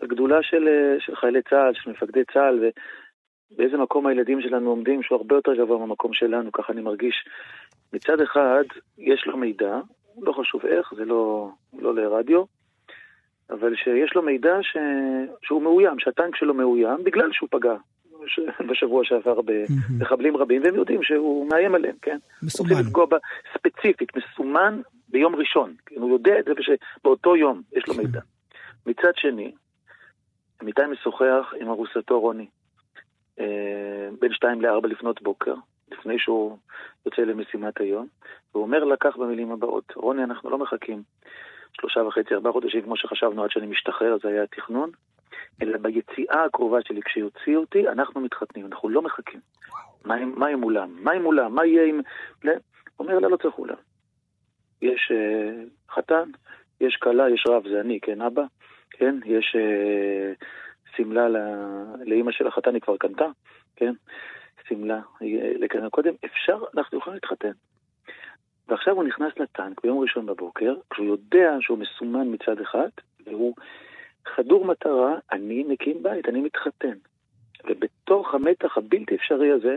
על 0.00 0.08
גדולה 0.08 0.42
של, 0.42 0.68
של 0.98 1.16
חיילי 1.16 1.42
צה"ל, 1.42 1.74
של 1.74 1.90
מפקדי 1.90 2.24
צה"ל, 2.32 2.70
באיזה 3.50 3.76
מקום 3.76 4.06
הילדים 4.06 4.40
שלנו 4.40 4.70
עומדים, 4.70 5.02
שהוא 5.02 5.18
הרבה 5.18 5.34
יותר 5.34 5.54
גבוה 5.54 5.78
מהמקום 5.78 6.12
שלנו, 6.12 6.52
ככה 6.52 6.72
אני 6.72 6.80
מרגיש. 6.80 7.24
מצד 7.92 8.20
אחד, 8.20 8.64
יש 8.98 9.26
לו 9.26 9.36
מידע, 9.36 9.80
לא 10.22 10.32
חשוב 10.32 10.66
איך, 10.66 10.94
זה 10.96 11.04
לא, 11.04 11.48
לא 11.78 11.94
לרדיו, 11.94 12.44
אבל 13.50 13.76
שיש 13.76 14.14
לו 14.14 14.22
מידע 14.22 14.58
ש... 14.62 14.76
שהוא 15.42 15.62
מאוים, 15.62 15.98
שהטנק 15.98 16.36
שלו 16.36 16.54
מאוים, 16.54 17.04
בגלל 17.04 17.32
שהוא 17.32 17.48
פגע 17.52 17.74
ש... 18.26 18.40
בשבוע 18.70 19.04
שעבר 19.04 19.40
במחבלים 19.40 20.36
רבים, 20.36 20.62
והם 20.64 20.74
יודעים 20.74 21.02
שהוא 21.02 21.48
מאיים 21.48 21.74
עליהם, 21.74 21.96
כן? 22.02 22.18
מסומן. 22.42 22.70
רוצים 22.70 22.86
לפגוע 22.86 23.06
בה 23.06 23.16
ספציפית, 23.54 24.08
מסומן 24.16 24.80
ביום 25.08 25.36
ראשון. 25.36 25.74
כן? 25.86 25.96
הוא 25.96 26.10
יודע 26.10 26.38
את 26.38 26.44
זה 26.44 26.52
שבאותו 26.60 27.36
יום 27.36 27.62
יש 27.72 27.88
לו 27.88 27.94
מידע. 27.94 28.20
מצד 28.86 29.12
שני, 29.16 29.52
עמיתי 30.62 30.82
משוחח 30.92 31.52
עם 31.60 31.68
ארוסתו 31.68 32.20
רוני. 32.20 32.46
אה, 33.40 34.08
בין 34.20 34.32
שתיים 34.32 34.60
לארבע 34.60 34.88
לפנות 34.88 35.22
בוקר, 35.22 35.54
לפני 35.90 36.18
שהוא 36.18 36.58
יוצא 37.06 37.22
למשימת 37.22 37.80
היום, 37.80 38.06
והוא 38.52 38.64
אומר 38.64 38.84
לה 38.84 38.96
כך 39.00 39.16
במילים 39.16 39.52
הבאות, 39.52 39.92
רוני, 39.96 40.24
אנחנו 40.24 40.50
לא 40.50 40.58
מחכים 40.58 41.02
שלושה 41.72 42.00
וחצי, 42.00 42.34
ארבעה 42.34 42.52
חודשים 42.52 42.82
כמו 42.82 42.96
שחשבנו 42.96 43.44
עד 43.44 43.50
שאני 43.50 43.66
משתחרר, 43.66 44.16
זה 44.22 44.28
היה 44.28 44.42
התכנון, 44.42 44.90
אלא 45.62 45.78
ביציאה 45.78 46.44
הקרובה 46.44 46.78
שלי, 46.82 47.02
כשיוציאו 47.02 47.60
אותי, 47.60 47.88
אנחנו 47.88 48.20
מתחתנים, 48.20 48.66
אנחנו 48.66 48.88
לא 48.88 49.02
מחכים. 49.02 49.40
מה 50.04 50.14
עם, 50.14 50.32
מה 50.36 50.46
עם 50.46 50.64
אולם? 50.64 50.90
מה 51.00 51.12
עם 51.12 51.26
אולם? 51.26 51.54
מה 51.54 51.66
יהיה 51.66 51.84
עם... 51.84 52.00
הוא 52.44 52.52
אומר 52.98 53.18
לה, 53.18 53.28
לא 53.28 53.36
צריך 53.36 53.58
אולם. 53.58 53.76
יש 54.82 55.12
uh, 55.12 55.94
חתן, 55.94 56.30
יש 56.80 56.96
כלה, 56.96 57.30
יש 57.30 57.44
רב, 57.48 57.68
זה 57.68 57.80
אני, 57.80 58.00
כן, 58.02 58.22
אבא, 58.22 58.42
כן, 58.90 59.16
יש 59.24 59.56
uh, 59.56 60.44
שמלה 60.96 61.28
לאימא 62.04 62.32
של 62.32 62.46
החתן 62.46 62.74
היא 62.74 62.82
כבר 62.82 62.96
קנתה, 62.96 63.26
כן? 63.76 63.92
שמלה 64.68 65.00
לקנה 65.60 65.90
קודם, 65.90 66.14
אפשר, 66.24 66.58
אנחנו 66.76 66.98
יכולים 66.98 67.14
להתחתן. 67.14 67.52
ועכשיו 68.68 68.94
הוא 68.94 69.04
נכנס 69.04 69.32
לטנק 69.36 69.82
ביום 69.82 69.98
ראשון 69.98 70.26
בבוקר, 70.26 70.74
כשהוא 70.90 71.06
יודע 71.06 71.56
שהוא 71.60 71.78
מסומן 71.78 72.34
מצד 72.34 72.60
אחד, 72.60 72.88
והוא 73.26 73.54
חדור 74.26 74.64
מטרה, 74.64 75.14
אני 75.32 75.64
מקים 75.68 76.02
בית, 76.02 76.28
אני 76.28 76.40
מתחתן. 76.40 76.96
ובתוך 77.68 78.34
המתח 78.34 78.78
הבלתי 78.78 79.14
אפשרי 79.14 79.50
הזה, 79.50 79.76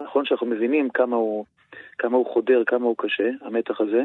נכון 0.00 0.24
שאנחנו 0.24 0.46
מבינים 0.46 0.90
כמה 0.90 1.16
הוא, 1.16 1.44
כמה 1.98 2.16
הוא 2.16 2.26
חודר, 2.26 2.62
כמה 2.66 2.84
הוא 2.84 2.94
קשה, 2.98 3.30
המתח 3.40 3.80
הזה, 3.80 4.04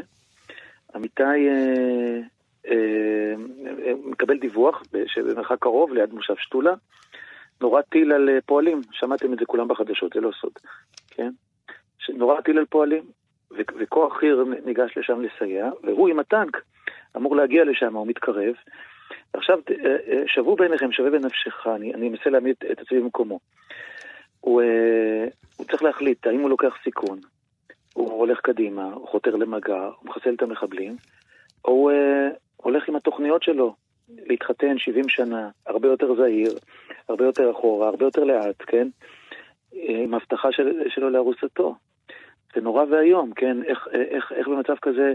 אמיתי 0.96 1.24
אה, 1.24 2.20
אה, 2.68 3.33
מקבל 4.06 4.38
דיווח 4.38 4.84
שבמרחק 5.08 5.60
קרוב 5.60 5.94
ליד 5.94 6.14
מושב 6.14 6.36
שתולה, 6.38 6.74
נורה 7.62 7.82
טיל 7.82 8.14
על 8.14 8.30
אה, 8.30 8.42
פועלים, 8.46 8.82
שמעתם 8.92 9.34
את 9.34 9.40
זה 9.40 9.46
כולם 9.46 9.68
בחדשות, 9.68 10.14
זה 10.14 10.22
לא 10.22 10.32
סוד, 10.42 10.52
כן? 11.08 11.32
נורה 12.10 12.42
טיל 12.42 12.58
על 12.58 12.66
פועלים, 12.66 13.04
וכוח 13.52 14.18
חי"ר 14.18 14.44
ניגש 14.66 14.98
לשם 14.98 15.22
לסייע, 15.22 15.70
והוא 15.84 16.10
עם 16.10 16.20
הטנק 16.20 16.62
אמור 17.18 17.36
להגיע 17.36 17.64
לשם, 17.64 17.96
הוא 17.96 18.08
מתקרב. 18.08 18.54
עכשיו, 19.34 19.60
אה, 19.86 20.24
שוו 20.28 20.56
ביניכם, 20.56 20.92
שווה 20.92 21.10
בנפשך, 21.10 21.68
אני, 21.76 21.94
אני 21.94 22.10
מנסה 22.10 22.30
להעמיד 22.30 22.56
את 22.72 22.80
עצמי 22.80 23.00
במקומו. 23.00 23.40
הוא, 24.40 24.62
הוא 25.58 25.66
צריך 25.66 25.84
להחליט 25.84 26.28
האם 26.28 26.40
הוא 26.40 26.50
לוקח 26.50 26.74
סיכון, 26.84 27.20
הוא 27.94 28.12
הולך 28.12 28.40
קדימה, 28.40 28.94
הוא 28.94 29.08
חותר 29.08 29.36
למגע, 29.36 29.90
הוא 30.00 30.10
מחסל 30.10 30.34
את 30.34 30.42
המחבלים, 30.42 30.96
או 31.66 31.72
הוא, 31.72 31.92
הולך 32.64 32.90
עם 32.90 32.96
התוכניות 32.96 33.44
שלו, 33.44 33.76
להתחתן 34.10 34.78
70 34.78 35.10
שנה, 35.10 35.50
הרבה 35.68 35.88
יותר 35.88 36.16
זהיר, 36.16 36.54
הרבה 37.10 37.26
יותר 37.26 37.52
אחורה, 37.52 37.88
הרבה 37.88 38.06
יותר 38.06 38.24
לאט, 38.24 38.64
כן? 38.68 38.88
עם 39.72 40.14
הבטחה 40.14 40.52
של, 40.52 40.90
שלו 40.90 41.10
לארוסתו. 41.10 41.76
זה 42.56 42.62
נורא 42.62 42.84
ואיום, 42.90 43.34
כן? 43.34 43.64
איך, 43.64 43.88
איך, 43.94 44.32
איך 44.36 44.48
במצב 44.48 44.76
כזה, 44.82 45.14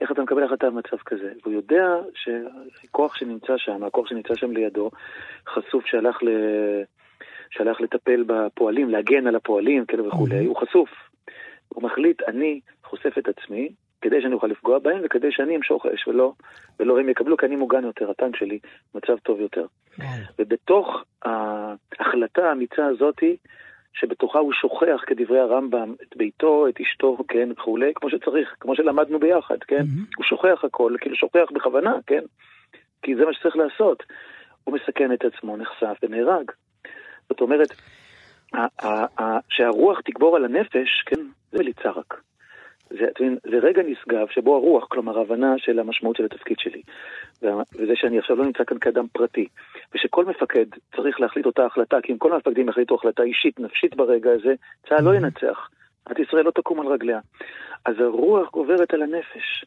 איך 0.00 0.12
אתה 0.12 0.22
מקבל 0.22 0.44
החלטה 0.44 0.70
במצב 0.70 0.96
כזה? 0.96 1.32
והוא 1.42 1.54
יודע 1.54 1.86
שהכוח 2.14 3.16
שנמצא 3.16 3.56
שם, 3.56 3.84
הכוח 3.84 4.08
שנמצא 4.08 4.34
שם 4.34 4.50
לידו, 4.50 4.90
חשוף 5.48 5.86
שהלך, 5.86 6.22
ל... 6.22 6.28
שהלך 7.50 7.80
לטפל 7.80 8.24
בפועלים, 8.26 8.90
להגן 8.90 9.26
על 9.26 9.36
הפועלים, 9.36 9.86
כאילו 9.86 10.06
וכולי, 10.06 10.44
הוא 10.44 10.56
חשוף. 10.56 10.90
הוא 11.68 11.82
מחליט, 11.82 12.22
אני 12.22 12.60
חושף 12.84 13.18
את 13.18 13.28
עצמי, 13.28 13.68
כדי 14.04 14.22
שאני 14.22 14.34
אוכל 14.34 14.46
לפגוע 14.46 14.78
בהם 14.78 15.00
וכדי 15.04 15.32
שאני 15.32 15.56
אמשוך 15.56 15.86
אש 15.86 16.08
ולא, 16.08 16.32
ולא 16.80 17.00
הם 17.00 17.08
יקבלו, 17.08 17.36
כי 17.36 17.46
אני 17.46 17.56
מוגן 17.56 17.84
יותר, 17.84 18.10
הטנק 18.10 18.36
שלי 18.36 18.58
מצב 18.94 19.18
טוב 19.22 19.40
יותר. 19.40 19.66
ובתוך 20.38 21.04
ההחלטה 21.24 22.48
האמיצה 22.48 22.86
הזאתי, 22.86 23.36
שבתוכה 23.94 24.38
הוא 24.38 24.52
שוכח, 24.52 25.04
כדברי 25.06 25.40
הרמב"ם, 25.40 25.94
את 26.02 26.16
ביתו, 26.16 26.68
את 26.68 26.80
אשתו, 26.80 27.18
כן, 27.28 27.48
וכולי, 27.52 27.92
כמו 27.94 28.10
שצריך, 28.10 28.54
כמו 28.60 28.76
שלמדנו 28.76 29.18
ביחד, 29.18 29.58
כן? 29.58 29.80
Mm-hmm. 29.80 30.14
הוא 30.16 30.24
שוכח 30.24 30.64
הכל, 30.64 30.94
כאילו 31.00 31.16
שוכח 31.16 31.46
בכוונה, 31.54 31.94
כן? 32.06 32.22
כי 33.02 33.16
זה 33.16 33.24
מה 33.24 33.32
שצריך 33.32 33.56
לעשות. 33.56 34.02
הוא 34.64 34.74
מסכן 34.74 35.12
את 35.12 35.24
עצמו, 35.24 35.56
נחשף 35.56 35.96
ונהרג. 36.02 36.50
זאת 37.28 37.40
אומרת, 37.40 37.68
שהרוח 39.48 40.00
תגבור 40.00 40.36
על 40.36 40.44
הנפש, 40.44 41.02
כן, 41.06 41.20
זה 41.52 41.58
מליצה 41.58 41.90
רק. 41.90 42.20
זה, 42.98 43.06
זה 43.50 43.58
רגע 43.58 43.82
נשגב 43.82 44.26
שבו 44.30 44.56
הרוח, 44.56 44.86
כלומר 44.88 45.18
ההבנה 45.18 45.54
של 45.58 45.78
המשמעות 45.78 46.16
של 46.16 46.24
התפקיד 46.24 46.56
שלי, 46.58 46.82
וזה 47.42 47.92
שאני 47.94 48.18
עכשיו 48.18 48.36
לא 48.36 48.44
נמצא 48.44 48.64
כאן 48.64 48.78
כאדם 48.78 49.06
פרטי, 49.12 49.48
ושכל 49.94 50.24
מפקד 50.24 50.66
צריך 50.96 51.20
להחליט 51.20 51.46
אותה 51.46 51.66
החלטה, 51.66 51.96
כי 52.02 52.12
אם 52.12 52.18
כל 52.18 52.32
המפקדים 52.32 52.68
יחליטו 52.68 52.94
החלטה 52.94 53.22
אישית, 53.22 53.60
נפשית 53.60 53.96
ברגע 53.96 54.30
הזה, 54.32 54.54
צה"ל 54.88 55.04
לא 55.04 55.14
ינצח. 55.14 55.68
עד 56.06 56.18
ישראל 56.18 56.44
לא 56.44 56.50
תקום 56.50 56.80
על 56.80 56.86
רגליה. 56.86 57.20
אז 57.84 57.94
הרוח 58.00 58.50
גוברת 58.50 58.94
על 58.94 59.02
הנפש. 59.02 59.64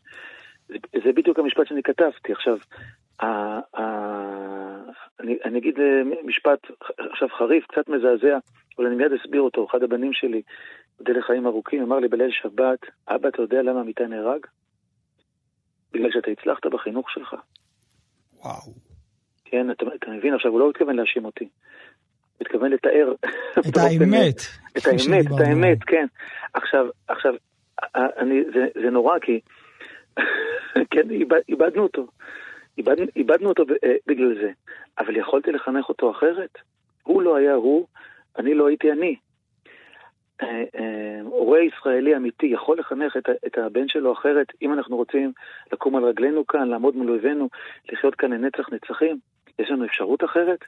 זה, 0.68 0.76
זה 1.06 1.12
בדיוק 1.12 1.40
המשפט 1.40 1.68
שאני 1.68 1.84
כתבתי. 1.84 2.32
עכשיו, 2.32 2.58
ה, 3.20 3.26
ה, 3.78 3.84
אני, 5.20 5.38
אני 5.46 5.60
אגיד 5.60 5.80
אה, 5.80 6.02
משפט 6.24 6.60
עכשיו 7.12 7.28
חריף, 7.38 7.66
קצת 7.68 7.90
מזעזע, 7.90 8.38
אבל 8.78 8.86
אני 8.86 8.96
מיד 8.96 9.12
אסביר 9.14 9.42
אותו. 9.42 9.68
אחד 9.72 9.84
הבנים 9.84 10.14
שלי 10.14 10.42
ייבדל 11.00 11.20
לחיים 11.20 11.48
ארוכים, 11.48 11.84
אמר 11.84 12.00
לי 12.00 12.08
בליל 12.08 12.32
שבת, 12.32 12.80
אבא, 13.08 13.30
אתה 13.30 13.42
יודע 13.42 13.62
למה 13.62 13.82
אמיתי 13.82 14.04
נהרג? 14.08 14.46
בגלל 15.92 16.12
שאתה 16.12 16.32
הצלחת 16.32 16.66
בחינוך 16.66 17.12
שלך. 17.12 17.36
וואו. 18.34 18.74
כן, 19.46 19.72
אתה, 19.72 19.86
אתה 19.96 20.12
מבין, 20.12 20.34
עכשיו 20.34 20.52
הוא 20.52 20.60
לא 20.60 20.70
מתכוון 20.70 20.96
להאשים 20.96 21.26
אותי. 21.26 21.44
הוא 21.44 22.42
מתכוון 22.42 22.72
לתאר. 22.72 23.14
את 23.70 23.78
האמת. 23.78 24.36
את 24.78 24.86
האמת, 24.86 25.26
את 25.26 25.40
האמת, 25.48 25.84
כן. 25.84 26.06
עכשיו, 26.54 26.86
עכשיו, 27.08 27.34
אני, 27.96 28.44
זה, 28.54 28.82
זה 28.84 28.90
נורא 28.90 29.20
כי, 29.20 29.40
כן, 30.92 31.10
איבד, 31.10 31.40
איבדנו 31.50 31.84
אותו. 31.84 32.08
איבד, 32.78 32.96
איבדנו 33.16 33.50
אותו 33.50 33.64
אה, 33.84 33.96
בגלל 34.08 34.36
זה. 34.42 34.52
אבל 35.00 35.16
יכולתי 35.16 35.52
לחנך 35.52 35.90
אותו 35.90 36.12
אחרת. 36.12 36.58
הוא 37.04 37.22
לא 37.22 37.36
היה 37.36 37.54
הוא, 37.54 37.88
אני 38.38 38.54
לא 38.54 38.68
הייתי 38.68 38.92
אני. 38.92 39.16
אה, 40.44 40.64
אה, 40.76 41.22
הורה 41.24 41.60
ישראלי 41.60 42.16
אמיתי 42.16 42.46
יכול 42.46 42.80
לחנך 42.80 43.18
את, 43.18 43.30
את 43.48 43.58
הבן 43.58 43.88
שלו 43.88 44.14
אחרת, 44.14 44.48
אם 44.62 44.74
אנחנו 44.74 44.96
רוצים 44.96 45.32
לקום 45.72 45.96
על 45.96 46.04
רגלינו 46.04 46.48
כאן, 46.48 46.68
לעמוד 46.68 46.96
מול 46.96 47.10
אויבינו, 47.10 47.50
לחיות 47.92 48.16
כאן 48.16 48.34
לנצח 48.34 48.70
נצחים, 48.72 49.18
יש 49.60 49.70
לנו 49.72 49.86
אפשרות 49.86 50.24
אחרת, 50.24 50.60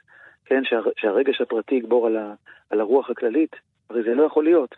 כן, 0.44 0.64
שה, 0.64 0.80
שהרגש 0.96 1.40
הפרטי 1.40 1.74
יגבור 1.74 2.06
על, 2.06 2.16
ה, 2.16 2.34
על 2.70 2.80
הרוח 2.80 3.10
הכללית, 3.10 3.56
הרי 3.90 4.02
זה 4.02 4.14
לא 4.14 4.22
יכול 4.22 4.44
להיות. 4.44 4.74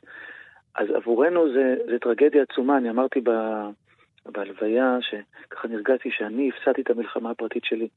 אז 0.74 0.86
עבורנו 0.90 1.52
זה, 1.52 1.76
זה 1.86 1.98
טרגדיה 1.98 2.42
עצומה, 2.42 2.76
אני 2.76 2.90
אמרתי 2.90 3.20
ב, 3.20 3.30
בהלוויה, 4.26 4.98
שככה 5.00 5.68
נרגעתי 5.68 6.10
שאני 6.12 6.50
הפסדתי 6.50 6.80
את 6.82 6.90
המלחמה 6.90 7.30
הפרטית 7.30 7.64
שלי. 7.64 7.88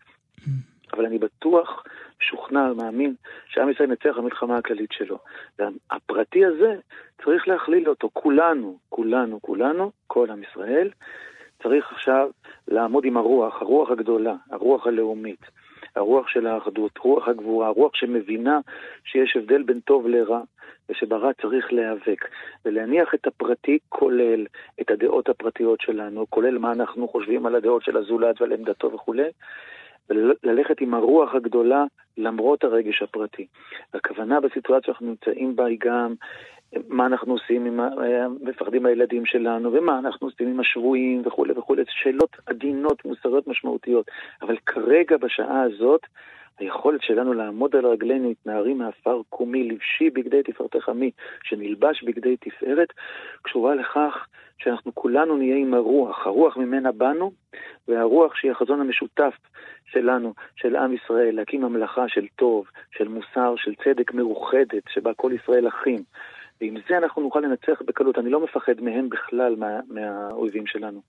אבל 0.94 1.06
אני 1.06 1.18
בטוח, 1.18 1.84
משוכנע, 2.22 2.74
מאמין, 2.74 3.16
שעם 3.48 3.70
ישראל 3.70 3.90
ינצח 3.90 4.18
במלחמה 4.18 4.58
הכללית 4.58 4.92
שלו. 4.92 5.18
והפרטי 5.60 6.46
הזה, 6.46 6.76
צריך 7.26 7.48
להכליל 7.48 7.90
אותו, 7.90 8.10
כולנו, 8.14 8.78
כולנו, 8.90 9.42
כולנו, 9.42 9.92
כל 10.08 10.30
עם 10.32 10.44
ישראל, 10.44 10.90
צריך 11.64 11.92
עכשיו 11.92 12.30
לעמוד 12.68 13.06
עם 13.06 13.18
הרוח, 13.18 13.62
הרוח 13.62 13.90
הגדולה, 13.92 14.36
הרוח 14.52 14.88
הלאומית, 14.88 15.46
הרוח 15.96 16.28
של 16.28 16.48
האחדות, 16.48 16.98
רוח 16.98 17.28
הגבורה, 17.28 17.68
הרוח 17.68 17.96
שמבינה 17.96 18.60
שיש 19.06 19.38
הבדל 19.38 19.64
בין 19.64 19.80
טוב 19.80 20.08
לרע, 20.08 20.42
ושברע 20.90 21.34
צריך 21.42 21.74
להיאבק, 21.74 22.26
ולהניח 22.66 23.14
את 23.14 23.28
הפרטי 23.28 23.80
כולל 23.90 24.46
את 24.82 24.92
הדעות 24.92 25.30
הפרטיות 25.30 25.82
שלנו, 25.82 26.26
כולל 26.30 26.58
מה 26.58 26.72
אנחנו 26.72 27.08
חושבים 27.08 27.46
על 27.46 27.56
הדעות 27.56 27.84
של 27.84 27.98
הזולת 27.98 28.42
ועל 28.42 28.54
עמדתו 28.54 28.92
וכולי, 28.92 29.30
וללכת 30.10 30.82
עם 30.82 30.94
הרוח 30.94 31.36
הגדולה 31.36 31.86
למרות 32.18 32.64
הרגש 32.64 33.02
הפרטי. 33.02 33.48
הכוונה 33.94 34.40
בסיטואציה 34.40 34.86
שאנחנו 34.86 35.08
נמצאים 35.08 35.56
בה 35.56 35.66
היא 35.66 35.78
גם 35.82 36.14
מה 36.88 37.06
אנחנו 37.06 37.34
עושים 37.34 37.66
עם 37.66 37.80
המפחדים 37.80 38.84
מהילדים 38.84 39.26
שלנו, 39.26 39.74
ומה 39.74 40.00
אנחנו 40.00 40.28
עושים 40.28 40.48
עם 40.48 40.60
השבויים 40.60 41.22
וכולי 41.26 41.54
וכולי, 41.54 41.84
שאלות 41.90 42.38
עדינות, 42.46 43.06
מוסריות 43.06 43.48
משמעותיות. 43.48 44.06
אבל 44.42 44.58
כרגע, 44.66 45.18
בשעה 45.18 45.62
הזאת, 45.62 46.02
היכולת 46.60 47.02
שלנו 47.02 47.34
לעמוד 47.34 47.76
על 47.76 47.86
רגלינו, 47.86 48.30
התנערים 48.30 48.78
מעפר 48.78 49.22
קומי, 49.30 49.64
לבשי 49.64 50.10
בגדי 50.10 50.44
תפארתך 50.44 50.90
עמי, 50.90 51.12
שנלבש 51.44 52.04
בגדי 52.04 52.38
תפארת, 52.38 52.88
קשורה 53.42 53.76
לכך 53.76 54.28
שאנחנו 54.58 54.96
כולנו 54.96 55.38
נהיה 55.38 55.58
עם 55.58 55.74
הרוח, 55.74 56.28
הרוח 56.28 56.58
ממנה 56.58 56.92
באנו, 56.92 57.32
והרוח 57.88 58.36
שהיא 58.36 58.52
החזון 58.52 58.82
המשותף 58.82 59.34
שלנו, 59.86 60.34
של 60.56 60.76
עם 60.76 60.94
ישראל, 60.94 61.36
להקים 61.36 61.62
ממלכה 61.62 62.08
של 62.08 62.28
טוב, 62.36 62.66
של 62.92 63.08
מוסר, 63.08 63.56
של 63.58 63.76
צדק 63.84 64.14
מאוחדת, 64.14 64.84
שבה 64.90 65.14
כל 65.14 65.32
ישראל 65.34 65.68
אחים. 65.68 66.04
ועם 66.62 66.78
זה 66.90 66.98
אנחנו 66.98 67.22
נוכל 67.22 67.40
לנצח 67.40 67.82
בקלות. 67.86 68.18
אני 68.18 68.30
לא 68.30 68.44
מפחד 68.44 68.82
מהם 68.82 69.10
בכלל, 69.10 69.56
מה, 69.56 69.80
מהאויבים 69.90 70.68
שלנו. 70.68 71.02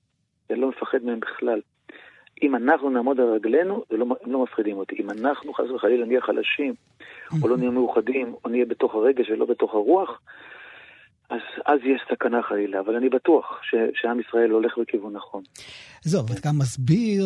אני 0.50 0.61
לא 0.61 0.69
מפחד 0.69 1.05
מהם 1.05 1.21
בכלל. 1.21 1.61
אם 2.43 2.57
אנחנו 2.57 2.90
נעמוד 2.90 3.21
על 3.21 3.26
רגלינו, 3.26 3.85
לא, 3.90 4.07
הם 4.25 4.33
לא 4.33 4.43
מפחידים 4.43 4.76
אותי. 4.76 4.97
אם 5.00 5.11
אנחנו 5.11 5.55
חס 5.55 5.71
וחלילה 5.75 6.07
נהיה 6.07 6.20
חלשים, 6.20 6.75
או 7.42 7.49
לא 7.49 7.57
נהיה 7.57 7.70
מאוחדים, 7.70 8.35
או 8.44 8.51
נהיה 8.51 8.64
בתוך 8.64 8.94
הרגש 8.94 9.31
ולא 9.31 9.46
בתוך 9.46 9.75
הרוח, 9.75 10.20
אז, 11.31 11.40
אז 11.66 11.79
יש 11.85 12.01
סכנה 12.12 12.42
חלילה, 12.42 12.81
אבל 12.81 12.96
אני 12.96 13.09
בטוח 13.09 13.44
ש, 13.62 13.75
שעם 13.94 14.20
ישראל 14.20 14.51
הולך 14.51 14.79
בכיוון 14.79 15.16
נכון. 15.16 15.42
זהו, 16.03 16.27
ואתה 16.29 16.49
גם 16.49 16.59
מסביר 16.59 17.25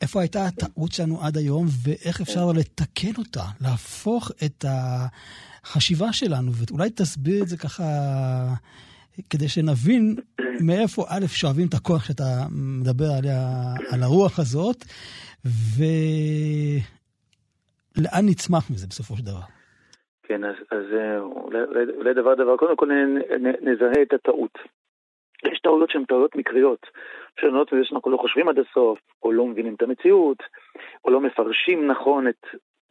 איפה 0.00 0.20
הייתה 0.20 0.46
הטעות 0.46 0.92
שלנו 0.92 1.22
עד 1.22 1.36
היום, 1.36 1.66
ואיך 1.84 2.20
אפשר 2.20 2.52
כן. 2.52 2.58
לתקן 2.58 3.12
אותה, 3.18 3.44
להפוך 3.60 4.30
את 4.44 4.64
החשיבה 4.68 6.12
שלנו, 6.12 6.50
ואולי 6.52 6.90
תסביר 6.90 7.42
את 7.42 7.48
זה 7.48 7.56
ככה, 7.56 7.84
כדי 9.30 9.48
שנבין 9.48 10.14
מאיפה, 10.66 11.02
א', 11.08 11.26
שואבים 11.26 11.66
את 11.68 11.74
הכוח 11.74 12.04
שאתה 12.04 12.24
מדבר 12.80 13.10
עליה, 13.18 13.40
על 13.92 14.02
הרוח 14.02 14.38
הזאת, 14.38 14.76
ולאן 17.94 18.24
נצמח 18.28 18.70
מזה 18.70 18.86
בסופו 18.86 19.16
של 19.16 19.24
דבר. 19.24 19.44
כן, 20.22 20.44
אז, 20.44 20.54
אז 20.70 20.84
אה, 20.92 21.18
אולי, 21.18 21.58
אולי 21.96 22.14
דבר 22.14 22.34
דבר, 22.34 22.56
קודם 22.56 22.76
כל 22.76 22.88
נזהה 23.62 24.02
את 24.02 24.12
הטעות. 24.12 24.58
יש 25.44 25.60
טעויות 25.62 25.90
שהן 25.90 26.04
טעויות 26.04 26.36
מקריות, 26.36 26.86
שונות 27.40 27.72
מזה 27.72 27.84
שאנחנו 27.84 28.10
לא 28.10 28.16
חושבים 28.16 28.48
עד 28.48 28.58
הסוף, 28.58 28.98
או 29.22 29.32
לא 29.32 29.46
מבינים 29.46 29.74
את 29.74 29.82
המציאות, 29.82 30.38
או 31.04 31.10
לא 31.10 31.20
מפרשים 31.20 31.86
נכון 31.86 32.28
את 32.28 32.46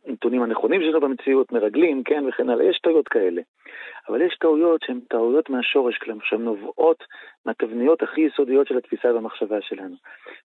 הנתונים 0.08 0.44
הנכונים 0.44 0.82
שלנו 0.82 1.00
במציאות, 1.02 1.52
מרגלים, 1.52 2.04
כן, 2.04 2.24
וכן 2.28 2.50
הלאה, 2.50 2.66
יש 2.66 2.80
טעויות 2.80 3.08
כאלה. 3.08 3.42
אבל 4.10 4.22
יש 4.22 4.38
טעויות 4.40 4.82
שהן 4.84 5.00
טעויות 5.10 5.50
מהשורש, 5.50 5.98
כלומר, 5.98 6.24
שהן 6.24 6.42
נובעות 6.42 7.04
מהתבניות 7.46 8.04
הכי 8.04 8.22
יסודיות 8.22 8.68
של 8.68 8.78
התפיסה 8.78 9.14
והמחשבה 9.14 9.62
שלנו. 9.62 9.96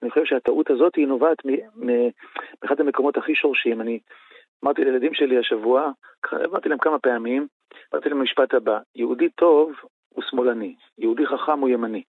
אני 0.03 0.11
חושב 0.11 0.25
שהטעות 0.25 0.69
הזאת 0.69 0.95
היא 0.95 1.07
נובעת 1.07 1.37
מאחד 1.75 2.79
המקומות 2.79 3.17
הכי 3.17 3.35
שורשיים. 3.35 3.81
אני 3.81 3.99
אמרתי 4.63 4.83
לילדים 4.83 5.13
שלי 5.13 5.37
השבוע, 5.37 5.91
אמרתי 6.33 6.69
להם 6.69 6.77
כמה 6.77 6.99
פעמים, 6.99 7.47
אמרתי 7.93 8.09
להם 8.09 8.19
המשפט 8.19 8.53
הבא, 8.53 8.79
יהודי 8.95 9.29
טוב 9.29 9.71
הוא 10.09 10.23
שמאלני, 10.29 10.75
יהודי 10.97 11.25
חכם 11.25 11.59
הוא 11.59 11.69
ימני. 11.69 12.03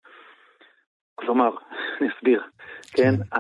כלומר, 1.16 1.50
אני 2.02 2.10
אסביר, 2.18 2.44
כן, 2.94 3.14
כן. 3.16 3.40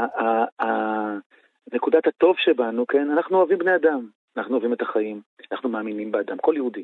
נקודת 1.73 2.07
הטוב 2.07 2.35
שבנו, 2.37 2.87
כן, 2.87 3.11
אנחנו 3.11 3.37
אוהבים 3.37 3.57
בני 3.57 3.75
אדם, 3.75 4.07
אנחנו 4.37 4.53
אוהבים 4.53 4.73
את 4.73 4.81
החיים, 4.81 5.21
אנחנו 5.51 5.69
מאמינים 5.69 6.11
באדם, 6.11 6.37
כל 6.37 6.53
יהודי. 6.55 6.83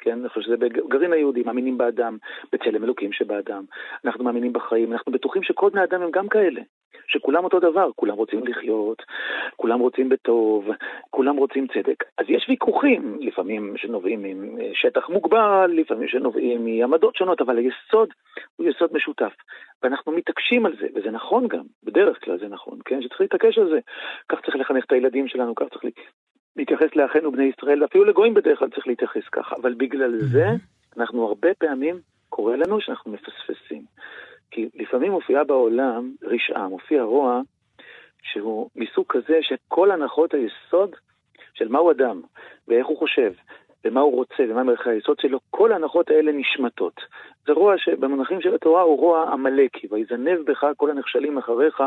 כן? 0.00 0.18
אני 0.20 0.28
חושב 0.28 0.40
שזה 0.40 0.56
בגרעין 0.56 1.12
היהודי, 1.12 1.42
מאמינים 1.42 1.78
באדם, 1.78 2.16
בצלם 2.52 2.84
אלוקים 2.84 3.12
שבאדם. 3.12 3.64
אנחנו 4.04 4.24
מאמינים 4.24 4.52
בחיים, 4.52 4.92
אנחנו 4.92 5.12
בטוחים 5.12 5.42
שכל 5.42 5.70
בני 5.70 5.84
אדם 5.84 6.02
הם 6.02 6.10
גם 6.10 6.28
כאלה. 6.28 6.60
שכולם 7.06 7.44
אותו 7.44 7.60
דבר, 7.60 7.90
כולם 7.96 8.14
רוצים 8.14 8.46
לחיות, 8.46 9.02
כולם 9.56 9.80
רוצים 9.80 10.08
בטוב, 10.08 10.68
כולם 11.10 11.36
רוצים 11.36 11.66
צדק. 11.66 12.04
אז 12.18 12.26
יש 12.28 12.46
ויכוחים, 12.48 13.18
לפעמים 13.20 13.74
שנובעים 13.76 14.24
משטח 14.58 15.08
מוגבל, 15.08 15.70
לפעמים 15.74 16.08
שנובעים 16.08 16.64
מעמדות 16.64 17.16
שונות, 17.16 17.40
אבל 17.40 17.58
היסוד 17.58 18.08
הוא 18.56 18.68
יסוד 18.68 18.90
משותף. 18.92 19.32
ואנחנו 19.82 20.12
מתעקשים 20.12 20.66
על 20.66 20.76
זה, 20.80 20.86
וזה 20.94 21.10
נכון 21.10 21.48
גם, 21.48 21.64
בדרך 21.84 22.24
כלל 22.24 22.38
זה 22.38 22.48
נכון, 22.48 22.78
כן? 22.84 23.02
שצריך 23.02 23.20
להתעקש 23.20 23.58
על 23.58 23.68
זה. 23.68 23.78
כך 24.28 24.40
צריך 24.40 24.56
לחנך 24.56 24.84
את 24.84 24.92
הילדים 24.92 25.28
שלנו, 25.28 25.54
כך 25.54 25.66
צריך 25.68 25.84
להתייחס 26.56 26.96
לאחינו 26.96 27.32
בני 27.32 27.44
ישראל, 27.56 27.82
ואפילו 27.82 28.04
לגויים 28.04 28.34
בדרך 28.34 28.58
כלל 28.58 28.68
צריך 28.68 28.86
להתייחס 28.86 29.28
ככה. 29.32 29.56
אבל 29.62 29.74
בגלל 29.74 30.18
זה, 30.18 30.46
אנחנו 30.96 31.26
הרבה 31.26 31.54
פעמים, 31.54 32.00
קורה 32.28 32.56
לנו 32.56 32.80
שאנחנו 32.80 33.12
מפספסים. 33.12 33.82
כי 34.50 34.68
לפעמים 34.74 35.12
מופיעה 35.12 35.44
בעולם 35.44 36.12
רשעה, 36.22 36.68
מופיע 36.68 37.02
רוע 37.02 37.40
שהוא 38.22 38.70
מסוג 38.76 39.04
כזה 39.08 39.38
שכל 39.42 39.90
הנחות 39.90 40.34
היסוד 40.34 40.96
של 41.54 41.68
מהו 41.68 41.90
אדם, 41.90 42.20
ואיך 42.68 42.86
הוא 42.86 42.98
חושב, 42.98 43.32
ומה 43.84 44.00
הוא 44.00 44.14
רוצה, 44.14 44.42
ומה 44.48 44.62
מערכי 44.62 44.90
היסוד 44.90 45.20
שלו, 45.20 45.38
כל 45.50 45.72
ההנחות 45.72 46.10
האלה 46.10 46.32
נשמטות. 46.32 47.00
זה 47.46 47.52
רוע 47.52 47.78
שבמונחים 47.78 48.40
של 48.40 48.54
התורה 48.54 48.82
הוא 48.82 48.98
רוע 48.98 49.30
עמלקי, 49.32 49.86
ויזנב 49.90 50.38
בך 50.46 50.66
כל 50.76 50.90
הנחשלים 50.90 51.38
אחריך, 51.38 51.82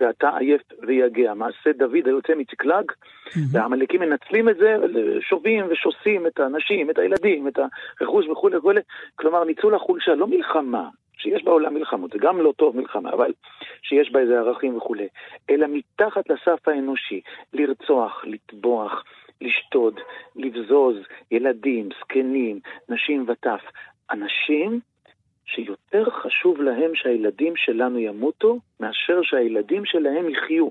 ואתה 0.00 0.36
עייף 0.36 0.62
ויגע. 0.86 1.34
מעשה 1.34 1.72
דוד 1.78 2.06
היוצא 2.06 2.32
מצקלג, 2.36 2.92
והעמלקים 3.52 4.00
מנצלים 4.00 4.48
את 4.48 4.56
זה, 4.56 4.76
שובים 5.20 5.66
ושוסים 5.70 6.26
את 6.26 6.40
האנשים, 6.40 6.90
את 6.90 6.98
הילדים, 6.98 7.48
את 7.48 7.58
הרכוש 8.00 8.28
וכולי 8.28 8.56
וכולי. 8.56 8.80
כלומר, 9.16 9.44
ניצול 9.44 9.74
החולשה, 9.74 10.14
לא 10.14 10.26
מלחמה, 10.26 10.88
שיש 11.22 11.44
בעולם 11.44 11.74
מלחמות, 11.74 12.10
זה 12.10 12.18
גם 12.18 12.40
לא 12.40 12.52
טוב 12.56 12.76
מלחמה, 12.76 13.10
אבל 13.12 13.32
שיש 13.82 14.12
בה 14.12 14.20
איזה 14.20 14.38
ערכים 14.38 14.76
וכולי, 14.76 15.08
אלא 15.50 15.66
מתחת 15.70 16.30
לסף 16.30 16.68
האנושי, 16.68 17.20
לרצוח, 17.52 18.24
לטבוח, 18.24 19.04
לשתוד, 19.40 20.00
לבזוז, 20.36 20.96
ילדים, 21.30 21.88
זקנים, 22.00 22.60
נשים 22.88 23.24
וטף. 23.28 23.60
אנשים 24.10 24.80
שיותר 25.46 26.10
חשוב 26.10 26.60
להם 26.60 26.94
שהילדים 26.94 27.56
שלנו 27.56 27.98
ימותו, 27.98 28.58
מאשר 28.80 29.20
שהילדים 29.22 29.84
שלהם 29.84 30.28
יחיו. 30.30 30.68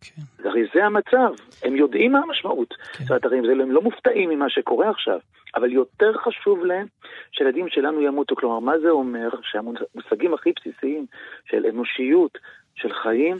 כן. 0.00 0.48
הרי 0.48 0.62
זה 0.74 0.84
המצב, 0.84 1.42
הם 1.62 1.76
יודעים 1.76 2.12
מה 2.12 2.18
המשמעות. 2.18 2.74
כן. 2.92 3.04
זאת 3.04 3.10
אומרת, 3.10 3.24
הרי 3.24 3.38
הם 3.38 3.70
לא 3.70 3.82
מופתעים 3.82 4.30
ממה 4.30 4.50
שקורה 4.50 4.90
עכשיו, 4.90 5.18
אבל 5.56 5.72
יותר 5.72 6.12
חשוב 6.24 6.64
להם 6.64 6.86
שהילדים 7.32 7.68
שלנו 7.68 8.02
ימותו. 8.02 8.36
כלומר, 8.36 8.58
מה 8.58 8.78
זה 8.82 8.90
אומר? 8.90 9.28
שהמושגים 9.42 10.34
הכי 10.34 10.52
בסיסיים 10.56 11.06
של 11.50 11.66
אנושיות, 11.66 12.38
של 12.74 12.92
חיים, 13.02 13.36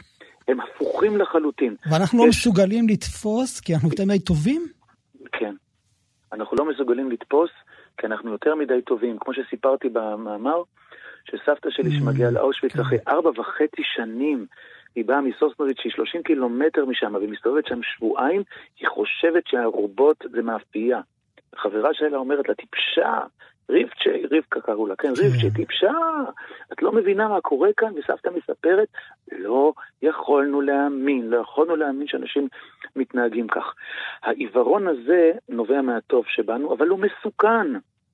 הם 0.49 0.61
הפוכים 0.61 1.19
לחלוטין. 1.19 1.77
ואנחנו 1.90 2.19
לא 2.19 2.29
מסוגלים 2.29 2.88
לתפוס 2.88 3.61
כי 3.61 3.75
אנחנו 3.75 3.88
יותר 3.88 4.05
מדי 4.05 4.19
טובים? 4.19 4.66
כן. 5.33 5.55
אנחנו 6.33 6.57
לא 6.57 6.64
מסוגלים 6.64 7.11
לתפוס 7.11 7.51
כי 7.99 8.07
אנחנו 8.07 8.33
יותר 8.33 8.55
מדי 8.55 8.83
טובים. 8.83 9.19
כמו 9.21 9.35
שסיפרתי 9.35 9.88
במאמר, 9.88 10.62
שסבתא 11.25 11.71
שלי 11.71 11.90
mm, 11.90 11.99
שמגיעה 11.99 12.31
לאושוויץ 12.31 12.73
כן. 12.73 12.81
אחרי 12.81 12.99
ארבע 13.09 13.31
וחצי 13.40 13.83
שנים, 13.95 14.47
היא 14.97 15.05
באה 15.05 15.21
מסוסנוביץ' 15.21 15.81
שהיא 15.81 15.93
30 15.93 16.23
קילומטר 16.23 16.85
משם, 16.85 17.15
והיא 17.15 17.29
מסתובבת 17.29 17.67
שם 17.67 17.83
שבועיים, 17.83 18.43
היא 18.81 18.89
חושבת 18.89 19.47
שהרובות 19.47 20.25
זה 20.31 20.43
מאפייה. 20.43 21.01
חברה 21.57 21.95
שלה 21.95 22.17
אומרת 22.17 22.49
לה, 22.49 22.55
טיפשה, 22.55 23.19
ריבצ'ה, 23.71 24.11
רבקה 24.37 24.61
קראו 24.61 24.87
לה, 24.87 24.97
כן, 24.97 25.15
כן. 25.15 25.23
ריבצ'ה, 25.23 25.57
טיפשה, 25.57 25.93
את 26.73 26.83
לא 26.83 26.93
מבינה 26.93 27.29
מה 27.29 27.41
קורה 27.41 27.69
כאן? 27.77 27.93
וסבתא 27.97 28.31
מספרת, 28.37 28.89
לא 29.33 29.73
יכולנו 30.03 30.61
להאמין, 30.61 31.27
לא 31.31 31.37
יכולנו 31.37 31.77
להאמין 31.77 32.07
שאנשים 32.07 32.49
מתנהגים 32.97 33.49
כך. 33.49 33.75
העיוורון 34.23 34.89
הזה 34.89 35.33
נובע 35.49 35.83
מהטוב 35.83 36.25
שבנו, 36.29 36.75
אבל 36.75 36.89
הוא 36.89 36.99
מסוכן. 36.99 37.67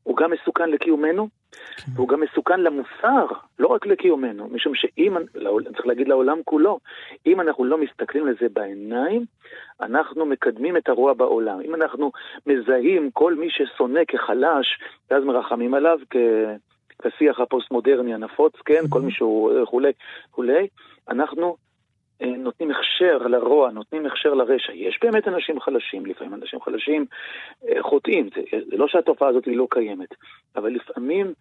הוא 0.02 0.16
גם 0.16 0.30
מסוכן 0.30 0.70
לקיומנו, 0.70 1.28
כן. 1.52 1.92
והוא 1.94 2.08
גם 2.08 2.20
מסוכן 2.20 2.60
למוסר, 2.60 3.26
לא 3.58 3.66
רק 3.66 3.86
לקיומנו, 3.86 4.48
משום 4.48 4.74
שאם, 4.74 5.16
צריך 5.76 5.86
להגיד 5.86 6.08
לעולם 6.08 6.38
כולו, 6.44 6.78
אם 7.26 7.40
אנחנו 7.40 7.64
לא 7.64 7.78
מסתכלים 7.78 8.26
לזה 8.26 8.46
בעיניים, 8.52 9.24
אנחנו 9.80 10.26
מקדמים 10.26 10.76
את 10.76 10.88
הרוע 10.88 11.12
בעולם. 11.12 11.60
אם 11.60 11.74
אנחנו 11.74 12.12
מזהים 12.46 13.10
כל 13.10 13.34
מי 13.34 13.50
ששונא 13.50 14.00
כחלש, 14.08 14.78
ואז 15.10 15.24
מרחמים 15.24 15.74
עליו 15.74 15.98
כ... 16.10 16.16
כשיח 17.02 17.40
הפוסט-מודרני 17.40 18.14
הנפוץ, 18.14 18.52
כן, 18.64 18.82
כל 18.88 19.00
מי 19.00 19.12
שהוא 19.12 19.62
וכולי, 19.62 19.92
וכולי, 20.30 20.66
אנחנו 21.08 21.46
אה, 21.46 21.71
נותנים 22.26 22.70
הכשר 22.70 23.18
לרוע, 23.18 23.70
נותנים 23.70 24.06
הכשר 24.06 24.34
לרשע. 24.34 24.72
יש 24.72 24.98
באמת 25.02 25.28
אנשים 25.28 25.60
חלשים, 25.60 26.06
לפעמים 26.06 26.34
אנשים 26.34 26.60
חלשים 26.60 27.06
אה, 27.68 27.82
חוטאים, 27.82 28.28
זה, 28.34 28.40
זה 28.70 28.76
לא 28.76 28.88
שהתופעה 28.88 29.28
הזאת 29.28 29.44
היא 29.44 29.56
לא 29.56 29.66
קיימת, 29.70 30.14
אבל 30.56 30.70
לפעמים 30.70 31.32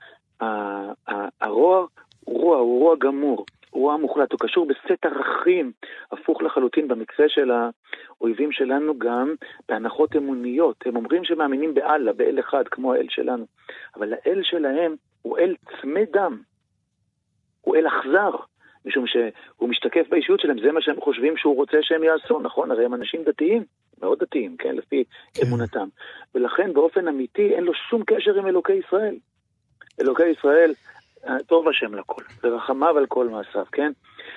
הרוע 1.42 1.86
הוא 2.26 2.42
רוע, 2.42 2.58
הוא 2.58 2.80
רוע 2.80 2.96
גמור. 3.00 3.46
הוא 3.70 3.82
רוע 3.82 3.98
מוחלט, 3.98 4.32
הוא 4.32 4.40
קשור 4.40 4.68
בסט 4.68 5.06
ערכים 5.06 5.72
הפוך 6.12 6.42
לחלוטין 6.42 6.88
במקרה 6.88 7.26
של 7.30 7.52
האויבים 7.52 8.52
שלנו 8.52 9.00
גם 9.00 9.36
בהנחות 9.70 10.16
אמוניות. 10.16 10.76
הם 10.86 10.96
אומרים 10.96 11.24
שמאמינים 11.24 11.74
באללה, 11.74 12.14
באל 12.14 12.40
אחד, 12.40 12.68
כמו 12.68 12.94
האל 12.94 13.06
שלנו, 13.10 13.46
אבל 13.96 14.14
האל 14.14 14.40
שלהם 14.44 14.96
הוא 15.22 15.38
אל 15.38 15.56
צמא 15.82 16.02
דם, 16.12 16.42
הוא 17.62 17.76
אל 17.76 17.88
אכזר. 17.88 18.51
משום 18.86 19.08
שהוא 19.08 19.70
משתקף 19.70 20.06
באישיות 20.10 20.40
שלהם, 20.40 20.62
זה 20.62 20.72
מה 20.72 20.82
שהם 20.82 21.02
חושבים 21.02 21.38
שהוא 21.38 21.56
רוצה 21.56 21.78
שהם 21.82 22.04
יעשו, 22.04 22.40
נכון? 22.40 22.72
הרי 22.72 22.86
הם 22.86 22.94
אנשים 22.94 23.24
דתיים, 23.24 23.64
מאוד 24.02 24.20
דתיים, 24.20 24.58
כן? 24.58 24.76
לפי 24.76 25.04
כן. 25.34 25.48
אמונתם. 25.48 25.88
ולכן 26.36 26.74
באופן 26.74 27.08
אמיתי 27.08 27.56
אין 27.56 27.64
לו 27.64 27.74
שום 27.90 28.04
קשר 28.08 28.36
עם 28.36 28.48
אלוקי 28.48 28.74
ישראל. 28.74 29.16
אלוקי 30.02 30.28
ישראל, 30.28 30.74
אה, 31.28 31.38
טוב 31.48 31.68
השם 31.68 31.96
לכל, 31.96 32.24
ורחמיו 32.44 32.98
על 32.98 33.06
כל 33.06 33.30
מעשיו, 33.30 33.66
כן? 33.72 33.92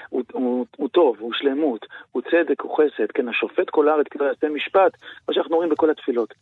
הוא, 0.08 0.22
הוא, 0.32 0.66
הוא 0.76 0.88
טוב, 0.88 1.16
הוא 1.20 1.32
שלמות, 1.32 1.86
הוא 2.12 2.22
צדק, 2.22 2.60
הוא 2.60 2.76
חסד, 2.76 3.10
כן? 3.14 3.28
השופט 3.28 3.70
כל 3.70 3.88
הארץ 3.88 4.06
כבר 4.10 4.24
יעשה 4.24 4.48
משפט, 4.48 4.92
מה 5.28 5.34
שאנחנו 5.34 5.56
רואים 5.56 5.70
בכל 5.70 5.90
התפילות. 5.90 6.34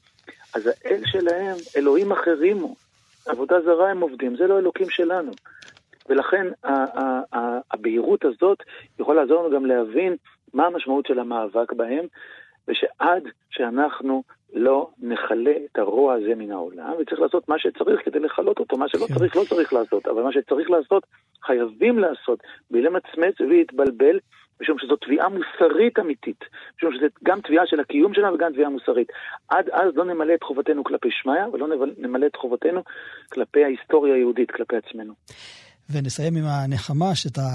אז 0.55 0.67
האל 0.67 1.03
שלהם, 1.07 1.57
אלוהים 1.77 2.13
אחרים 2.13 2.59
הוא. 2.59 2.77
עבודה 3.27 3.61
זרה 3.61 3.91
הם 3.91 4.01
עובדים, 4.01 4.37
זה 4.37 4.47
לא 4.47 4.59
אלוקים 4.59 4.91
שלנו. 4.91 5.33
ולכן 6.09 6.47
הבהירות 7.73 8.25
הזאת 8.25 8.59
יכולה 8.99 9.21
לעזור 9.21 9.43
לנו 9.43 9.57
גם 9.57 9.67
להבין 9.67 10.17
מה 10.55 10.67
המשמעות 10.67 11.07
של 11.07 11.19
המאבק 11.19 11.73
בהם, 11.73 12.07
ושעד 12.69 13.23
שאנחנו 13.51 14.23
לא 14.53 14.91
נכלה 15.03 15.53
את 15.73 15.79
הרוע 15.79 16.15
הזה 16.15 16.35
מן 16.35 16.51
העולם, 16.51 16.93
וצריך 17.01 17.21
לעשות 17.21 17.49
מה 17.49 17.59
שצריך 17.59 18.01
כדי 18.05 18.19
לכלות 18.19 18.59
אותו, 18.59 18.77
מה 18.77 18.89
שלא 18.89 19.07
כן. 19.07 19.15
צריך 19.15 19.37
לא 19.37 19.43
צריך 19.49 19.73
לעשות, 19.73 20.07
אבל 20.07 20.23
מה 20.23 20.33
שצריך 20.33 20.71
לעשות, 20.71 21.07
חייבים 21.43 21.99
לעשות, 21.99 22.43
בלי 22.71 22.83
למצמץ 22.83 23.41
ולהתבלבל, 23.41 24.19
משום 24.61 24.79
שזו 24.79 24.97
תביעה 24.97 25.29
מוסרית 25.29 25.99
אמיתית, 25.99 26.45
משום 26.77 26.93
שזו 26.97 27.07
גם 27.23 27.41
תביעה 27.41 27.67
של 27.67 27.81
הקיום 27.81 28.15
שלנו 28.15 28.35
וגם 28.35 28.53
תביעה 28.53 28.71
מוסרית. 28.71 29.09
עד 29.49 29.71
אז 29.71 29.97
לא 29.97 30.05
נמלא 30.05 30.35
את 30.35 30.43
חובתנו 30.43 30.85
כלפי 30.85 31.09
שמיא, 31.11 31.47
ולא 31.53 31.67
נמלא 31.99 32.27
את 32.27 32.37
חובתנו 32.37 32.83
כלפי 33.33 33.65
ההיסטוריה 33.65 34.15
היהודית, 34.15 34.51
כלפי 34.51 34.77
עצמנו. 34.77 35.15
ונסיים 35.93 36.37
עם 36.37 36.45
הנחמה 36.45 37.15
שאתה 37.15 37.49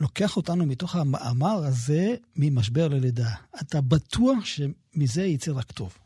לוקח 0.00 0.36
אותנו 0.36 0.66
מתוך 0.66 0.96
המאמר 0.96 1.58
הזה 1.68 2.04
ממשבר 2.36 2.88
ללידה. 2.88 3.32
אתה 3.60 3.78
בטוח 3.92 4.44
שמזה 4.44 5.22
יצא 5.22 5.52
רק 5.58 5.72
טוב. 5.72 5.98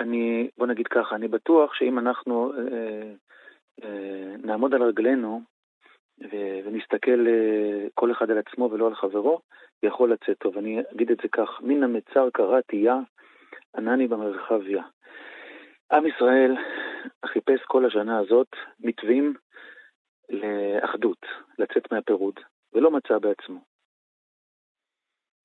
אני, 0.00 0.48
בוא 0.58 0.66
נגיד 0.66 0.86
ככה, 0.86 1.16
אני 1.16 1.28
בטוח 1.28 1.74
שאם 1.74 1.98
אנחנו 1.98 2.52
אה, 2.52 3.12
אה, 3.84 4.34
נעמוד 4.44 4.74
על 4.74 4.82
רגלינו 4.82 5.40
ו- 6.20 6.58
ונסתכל 6.64 7.26
אה, 7.28 7.86
כל 7.94 8.12
אחד 8.12 8.30
על 8.30 8.38
עצמו 8.38 8.68
ולא 8.72 8.86
על 8.86 8.94
חברו, 8.94 9.40
יכול 9.82 10.12
לצאת 10.12 10.38
טוב. 10.38 10.58
אני 10.58 10.80
אגיד 10.94 11.10
את 11.10 11.18
זה 11.22 11.28
כך, 11.32 11.48
מן 11.60 11.82
המצר 11.82 12.28
קראתי 12.32 12.76
יא, 12.76 12.92
ענני 13.76 14.06
במרחביה. 14.06 14.82
עם 15.92 16.06
ישראל 16.06 16.56
חיפש 17.26 17.60
כל 17.66 17.86
השנה 17.86 18.18
הזאת 18.18 18.48
מתווים 18.80 19.34
לאחדות, 20.30 21.26
לצאת 21.58 21.92
מהפירוד, 21.92 22.34
ולא 22.72 22.90
מצא 22.90 23.18
בעצמו. 23.18 23.60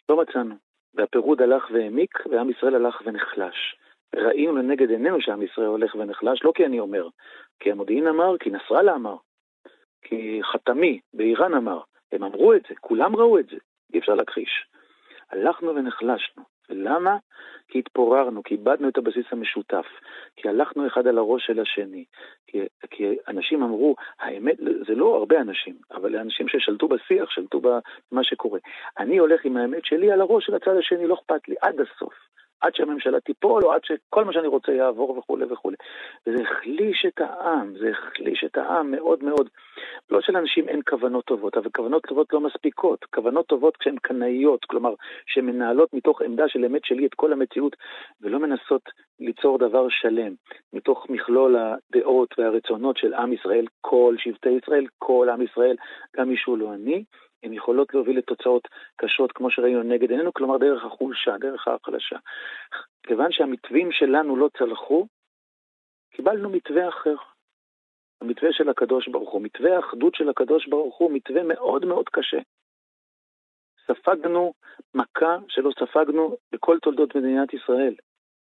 לא 0.10 0.22
מצאנו. 0.22 0.56
והפירוד 0.94 1.42
הלך 1.42 1.72
והעמיק, 1.72 2.26
ועם 2.32 2.50
ישראל 2.50 2.76
הלך 2.76 3.02
ונחלש. 3.06 3.76
ראינו 4.16 4.56
לנגד 4.56 4.90
עינינו 4.90 5.22
שעם 5.22 5.42
ישראל 5.42 5.68
הולך 5.68 5.96
ונחלש, 5.96 6.44
לא 6.44 6.52
כי 6.56 6.66
אני 6.66 6.80
אומר, 6.80 7.08
כי 7.60 7.72
המודיעין 7.72 8.08
אמר, 8.08 8.38
כי 8.38 8.50
נסראללה 8.50 8.96
אמר, 8.96 9.16
כי 10.02 10.40
חתמי 10.44 11.00
באיראן 11.14 11.54
אמר, 11.54 11.82
הם 12.12 12.24
אמרו 12.24 12.54
את 12.54 12.62
זה, 12.70 12.76
כולם 12.82 13.16
ראו 13.16 13.40
את 13.40 13.46
זה, 13.46 13.58
אי 13.94 14.00
אפשר 14.00 14.14
להכחיש. 14.14 14.66
הלכנו 15.30 15.76
ונחלשנו. 15.76 16.44
ולמה? 16.70 17.18
כי 17.68 17.80
התפוררנו, 17.80 18.44
כי 18.44 18.56
איבדנו 18.56 18.90
את 18.90 18.98
הבסיס 18.98 19.26
המשותף, 19.32 19.86
כי 20.36 20.50
הלכנו 20.50 20.88
אחד 20.88 21.08
על 21.08 21.18
הראש 21.18 21.46
של 21.46 21.60
השני, 21.60 22.06
כי, 22.48 22.60
כי 22.90 23.18
אנשים 23.28 23.64
אמרו, 23.64 23.96
האמת, 24.20 24.58
זה 24.88 24.96
לא 24.96 25.16
הרבה 25.16 25.42
אנשים, 25.42 25.76
אבל 25.92 26.16
אנשים 26.16 26.48
ששלטו 26.48 26.88
בשיח, 26.88 27.30
שלטו 27.30 27.62
במה 27.62 28.24
שקורה. 28.24 28.60
אני 29.00 29.18
הולך 29.18 29.46
עם 29.46 29.58
האמת 29.58 29.86
שלי 29.86 30.12
על 30.12 30.22
הראש 30.22 30.46
של 30.46 30.56
הצד 30.56 30.78
השני, 30.78 31.08
לא 31.08 31.14
אכפת 31.14 31.48
לי, 31.48 31.56
עד 31.62 31.76
הסוף. 31.80 32.14
עד 32.64 32.76
שהממשלה 32.76 33.20
תיפול, 33.20 33.64
או 33.64 33.74
עד 33.74 33.82
שכל 33.84 34.26
מה 34.26 34.34
שאני 34.34 34.48
רוצה 34.48 34.72
יעבור 34.72 35.18
וכולי 35.18 35.46
וכולי. 35.46 35.76
וזה 36.28 36.44
החליש 36.44 37.06
את 37.08 37.22
העם, 37.22 37.74
זה 37.80 37.90
החליש 37.90 38.44
את 38.44 38.58
העם 38.58 38.92
מאוד 38.92 39.24
מאוד. 39.24 39.50
לא 40.10 40.22
שלאנשים 40.22 40.70
אין 40.70 40.82
כוונות 40.90 41.26
טובות, 41.26 41.58
אבל 41.58 41.70
כוונות 41.76 42.04
טובות 42.08 42.34
לא 42.34 42.42
מספיקות. 42.42 43.06
כוונות 43.14 43.48
טובות 43.48 43.78
כשהן 43.78 43.96
קנאיות, 44.02 44.66
כלומר, 44.66 44.94
שהן 45.26 45.46
מנהלות 45.46 45.94
מתוך 45.94 46.22
עמדה 46.22 46.48
של 46.48 46.66
אמת 46.66 46.86
שלי 46.86 47.06
את 47.06 47.14
כל 47.14 47.34
המציאות, 47.34 47.76
ולא 48.22 48.40
מנסות 48.40 48.90
ליצור 49.20 49.58
דבר 49.58 49.86
שלם, 49.90 50.34
מתוך 50.74 51.06
מכלול 51.10 51.56
הדעות 51.56 52.36
והרצונות 52.38 52.98
של 52.98 53.14
עם 53.14 53.34
ישראל, 53.34 53.66
כל 53.82 54.16
שבטי 54.18 54.50
ישראל, 54.50 54.86
כל 54.98 55.28
עם 55.30 55.42
ישראל, 55.42 55.76
גם 56.18 56.30
מי 56.30 56.38
שהוא 56.38 56.58
לא 56.58 56.74
אני. 56.74 57.04
הן 57.44 57.54
יכולות 57.54 57.94
להוביל 57.94 58.18
לתוצאות 58.18 58.68
קשות, 58.96 59.32
כמו 59.32 59.52
שראינו 59.52 59.84
נגד 59.84 60.12
עינינו, 60.12 60.34
כלומר 60.34 60.58
דרך 60.58 60.86
החולשה, 60.86 61.38
דרך 61.38 61.68
ההחלשה. 61.68 62.18
כיוון 63.04 63.32
שהמתווים 63.32 63.92
שלנו 63.92 64.36
לא 64.36 64.50
צלחו, 64.58 65.08
קיבלנו 66.12 66.50
מתווה 66.50 66.90
אחר. 66.90 67.16
המתווה 68.22 68.54
של 68.54 68.70
הקדוש 68.70 69.08
ברוך 69.08 69.32
הוא, 69.32 69.42
מתווה 69.42 69.76
האחדות 69.76 70.16
של 70.16 70.30
הקדוש 70.30 70.68
ברוך 70.68 70.98
הוא, 70.98 71.12
מתווה 71.12 71.44
מאוד 71.44 71.86
מאוד 71.86 72.10
קשה. 72.10 72.40
ספגנו 73.88 74.54
מכה 74.94 75.38
שלא 75.48 75.72
ספגנו 75.80 76.38
בכל 76.52 76.78
תולדות 76.82 77.16
מדינת 77.16 77.54
ישראל. 77.54 77.96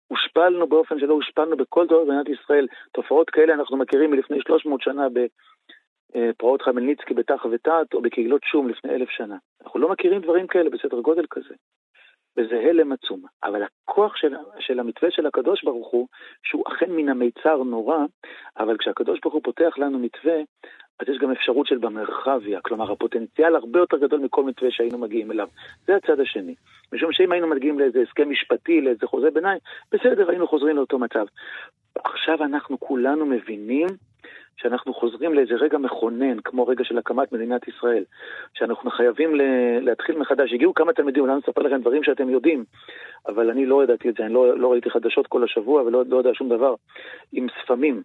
הושפלנו 0.08 0.66
באופן 0.66 0.98
שלא 0.98 1.14
הושפלנו 1.14 1.56
בכל 1.56 1.86
תולדות 1.86 2.08
מדינת 2.08 2.28
ישראל. 2.28 2.66
תופעות 2.92 3.30
כאלה 3.30 3.54
אנחנו 3.54 3.76
מכירים 3.76 4.10
מלפני 4.10 4.40
300 4.40 4.82
שנה 4.82 5.08
פרעות 6.38 6.62
חמלניצקי 6.62 7.14
בתח 7.14 7.46
ותת, 7.50 7.94
או 7.94 8.02
בקהילות 8.02 8.42
שום 8.44 8.68
לפני 8.68 8.94
אלף 8.94 9.08
שנה. 9.10 9.36
אנחנו 9.64 9.80
לא 9.80 9.88
מכירים 9.88 10.20
דברים 10.20 10.46
כאלה 10.46 10.70
בסדר 10.70 11.00
גודל 11.00 11.24
כזה. 11.30 11.54
וזה 12.36 12.60
הלם 12.68 12.92
עצום. 12.92 13.22
אבל 13.44 13.62
הכוח 13.62 14.16
של, 14.16 14.34
של 14.58 14.80
המתווה 14.80 15.10
של 15.10 15.26
הקדוש 15.26 15.64
ברוך 15.64 15.88
הוא, 15.90 16.08
שהוא 16.42 16.64
אכן 16.68 16.90
מן 16.90 17.08
המיצר 17.08 17.62
נורא, 17.62 17.98
אבל 18.58 18.76
כשהקדוש 18.78 19.20
ברוך 19.20 19.34
הוא 19.34 19.42
פותח 19.44 19.78
לנו 19.78 19.98
מתווה, 19.98 20.36
אז 21.00 21.08
יש 21.08 21.18
גם 21.18 21.30
אפשרות 21.30 21.66
של 21.66 21.78
במרחביה, 21.78 22.60
כלומר 22.60 22.92
הפוטנציאל 22.92 23.56
הרבה 23.56 23.78
יותר 23.78 23.96
גדול 23.96 24.20
מכל 24.20 24.44
מתווה 24.44 24.70
שהיינו 24.70 24.98
מגיעים 24.98 25.30
אליו. 25.30 25.48
זה 25.86 25.96
הצד 25.96 26.20
השני. 26.20 26.54
משום 26.92 27.12
שאם 27.12 27.32
היינו 27.32 27.46
מגיעים 27.46 27.78
לאיזה 27.78 28.00
הסכם 28.00 28.30
משפטי, 28.30 28.80
לאיזה 28.80 29.06
חוזה 29.06 29.30
ביניים, 29.30 29.58
בסדר, 29.92 30.30
היינו 30.30 30.48
חוזרים 30.48 30.76
לאותו 30.76 30.98
מצב. 30.98 31.24
עכשיו 32.04 32.44
אנחנו 32.44 32.80
כולנו 32.80 33.26
מבינים 33.26 33.86
שאנחנו 34.56 34.94
חוזרים 34.94 35.34
לאיזה 35.34 35.54
רגע 35.54 35.78
מכונן, 35.78 36.40
כמו 36.40 36.66
רגע 36.66 36.84
של 36.84 36.98
הקמת 36.98 37.32
מדינת 37.32 37.68
ישראל, 37.68 38.04
שאנחנו 38.54 38.90
חייבים 38.90 39.34
להתחיל 39.80 40.18
מחדש. 40.18 40.52
הגיעו 40.52 40.74
כמה 40.74 40.92
תלמידים, 40.92 41.22
אולי 41.22 41.36
נספר 41.36 41.62
לכם 41.62 41.80
דברים 41.80 42.04
שאתם 42.04 42.30
יודעים, 42.30 42.64
אבל 43.28 43.50
אני 43.50 43.66
לא 43.66 43.84
ידעתי 43.84 44.08
את 44.08 44.14
זה, 44.14 44.24
אני 44.24 44.34
לא, 44.34 44.58
לא 44.58 44.72
ראיתי 44.72 44.90
חדשות 44.90 45.26
כל 45.26 45.44
השבוע 45.44 45.82
ולא 45.82 46.02
לא 46.08 46.16
יודע 46.16 46.30
שום 46.34 46.48
דבר, 46.48 46.74
עם 47.32 47.46
ספמים. 47.62 48.02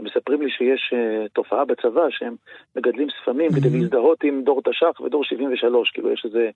הם 0.00 0.06
מספרים 0.06 0.42
לי 0.42 0.50
שיש 0.50 0.92
uh, 0.94 1.28
תופעה 1.32 1.64
בצבא 1.64 2.10
שהם 2.10 2.36
מגדלים 2.76 3.08
ספמים. 3.22 3.50
כדי 3.52 3.70
להזדהות 3.70 4.24
עם 4.24 4.42
דור 4.42 4.62
תש"ח 4.62 5.00
ודור 5.00 5.24
73, 5.24 5.90
כאילו 5.90 6.12
יש 6.12 6.22
איזה... 6.24 6.50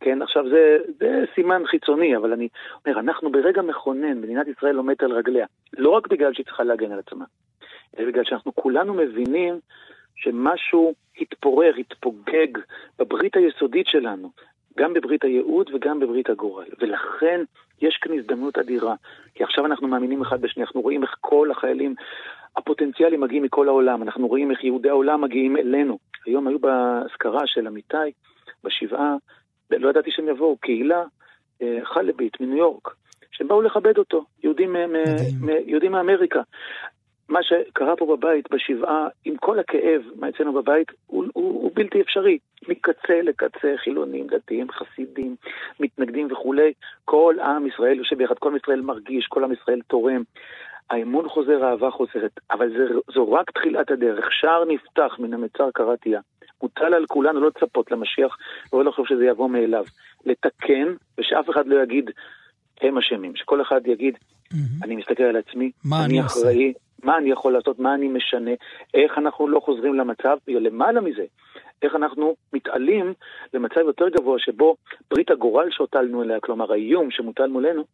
כן, 0.00 0.22
עכשיו 0.22 0.48
זה, 0.48 0.76
זה 0.98 1.24
סימן 1.34 1.62
חיצוני, 1.66 2.16
אבל 2.16 2.32
אני 2.32 2.48
אומר, 2.86 3.00
אנחנו 3.00 3.32
ברגע 3.32 3.62
מכונן, 3.62 4.20
מדינת 4.20 4.46
ישראל 4.48 4.76
עומדת 4.76 5.02
על 5.02 5.12
רגליה, 5.12 5.46
לא 5.78 5.90
רק 5.90 6.06
בגלל 6.06 6.34
שהיא 6.34 6.46
צריכה 6.46 6.64
להגן 6.64 6.92
על 6.92 6.98
עצמה, 6.98 7.24
אלא 7.98 8.08
בגלל 8.08 8.24
שאנחנו 8.24 8.54
כולנו 8.54 8.94
מבינים 8.94 9.60
שמשהו 10.16 10.94
התפורר, 11.20 11.72
התפוגג 11.78 12.58
בברית 12.98 13.36
היסודית 13.36 13.86
שלנו, 13.86 14.30
גם 14.78 14.92
בברית 14.92 15.24
הייעוד 15.24 15.70
וגם 15.74 16.00
בברית 16.00 16.30
הגורל. 16.30 16.66
ולכן 16.80 17.40
יש 17.80 17.98
כאן 18.02 18.18
הזדמנות 18.18 18.58
אדירה. 18.58 18.94
כי 19.34 19.44
עכשיו 19.44 19.66
אנחנו 19.66 19.88
מאמינים 19.88 20.22
אחד 20.22 20.40
בשני, 20.40 20.62
אנחנו 20.62 20.80
רואים 20.80 21.02
איך 21.02 21.16
כל 21.20 21.50
החיילים 21.50 21.94
הפוטנציאליים 22.56 23.20
מגיעים 23.20 23.42
מכל 23.42 23.68
העולם, 23.68 24.02
אנחנו 24.02 24.26
רואים 24.28 24.50
איך 24.50 24.64
יהודי 24.64 24.88
העולם 24.88 25.20
מגיעים 25.20 25.56
אלינו. 25.56 25.98
היום 26.26 26.48
היו 26.48 26.58
באזכרה 26.58 27.46
של 27.46 27.66
אמיתי, 27.66 27.96
בשבעה, 28.64 29.16
לא 29.70 29.90
ידעתי 29.90 30.10
שהם 30.10 30.28
יבואו, 30.28 30.56
קהילה 30.56 31.04
אה, 31.62 31.78
חלבית 31.84 32.40
מניו 32.40 32.56
יורק, 32.56 32.94
שהם 33.30 33.48
באו 33.48 33.62
לכבד 33.62 33.98
אותו, 33.98 34.24
יהודים, 34.44 34.76
יהודים 35.66 35.92
מאמריקה. 35.92 36.40
מה 37.28 37.42
שקרה 37.42 37.96
פה 37.96 38.16
בבית, 38.16 38.50
בשבעה, 38.50 39.08
עם 39.24 39.36
כל 39.36 39.58
הכאב, 39.58 40.02
מה 40.16 40.28
אצלנו 40.28 40.52
בבית, 40.52 40.92
הוא, 41.06 41.24
הוא, 41.32 41.62
הוא 41.62 41.70
בלתי 41.74 42.00
אפשרי. 42.00 42.38
מקצה 42.68 43.22
לקצה, 43.22 43.74
חילונים, 43.76 44.26
דתיים, 44.26 44.66
חסידים, 44.70 45.36
מתנגדים 45.80 46.32
וכולי. 46.32 46.72
כל 47.04 47.36
עם 47.42 47.66
ישראל 47.66 47.98
יושב 47.98 48.16
ביחד, 48.16 48.38
כל 48.38 48.48
עם 48.48 48.56
ישראל 48.56 48.80
מרגיש, 48.80 49.26
כל 49.26 49.44
עם 49.44 49.52
ישראל 49.52 49.80
תורם. 49.86 50.22
האמון 50.90 51.28
חוזר, 51.28 51.64
האהבה 51.64 51.90
חוזרת, 51.90 52.40
אבל 52.50 52.68
זה, 52.68 52.84
זו 53.14 53.32
רק 53.32 53.50
תחילת 53.50 53.90
הדרך. 53.90 54.24
שער 54.32 54.64
נפתח 54.64 55.16
מן 55.18 55.34
המצר 55.34 55.70
קראתיה. 55.74 56.20
מוטל 56.62 56.94
על 56.94 57.06
כולנו 57.06 57.40
לא 57.40 57.48
לצפות 57.48 57.90
למשיח, 57.90 58.36
ולא 58.72 58.84
לחשוב 58.84 59.06
שזה 59.06 59.24
יבוא 59.24 59.48
מאליו. 59.48 59.84
לתקן, 60.26 60.94
ושאף 61.18 61.50
אחד 61.50 61.66
לא 61.66 61.82
יגיד, 61.82 62.10
הם 62.80 62.98
אשמים. 62.98 63.36
שכל 63.36 63.62
אחד 63.62 63.86
יגיד, 63.86 64.14
mm-hmm. 64.14 64.84
אני 64.84 64.96
מסתכל 64.96 65.22
על 65.22 65.36
עצמי, 65.36 65.70
אני 66.04 66.20
אחראי, 66.20 66.72
מה 67.02 67.18
אני 67.18 67.30
יכול 67.30 67.52
לעשות, 67.52 67.78
מה 67.78 67.94
אני 67.94 68.08
משנה, 68.08 68.50
איך 68.94 69.18
אנחנו 69.18 69.48
לא 69.48 69.60
חוזרים 69.60 69.94
למצב, 69.94 70.36
ולמעלה 70.48 71.00
מזה, 71.00 71.24
איך 71.82 71.94
אנחנו 71.94 72.36
מתעלים 72.52 73.14
למצב 73.54 73.80
יותר 73.80 74.08
גבוה 74.08 74.38
שבו 74.38 74.76
ברית 75.10 75.30
הגורל 75.30 75.68
שהוטלנו 75.70 76.22
אליה, 76.22 76.40
כלומר 76.40 76.72
האיום 76.72 77.10
שמוטל 77.10 77.46
מולנו, 77.46 77.84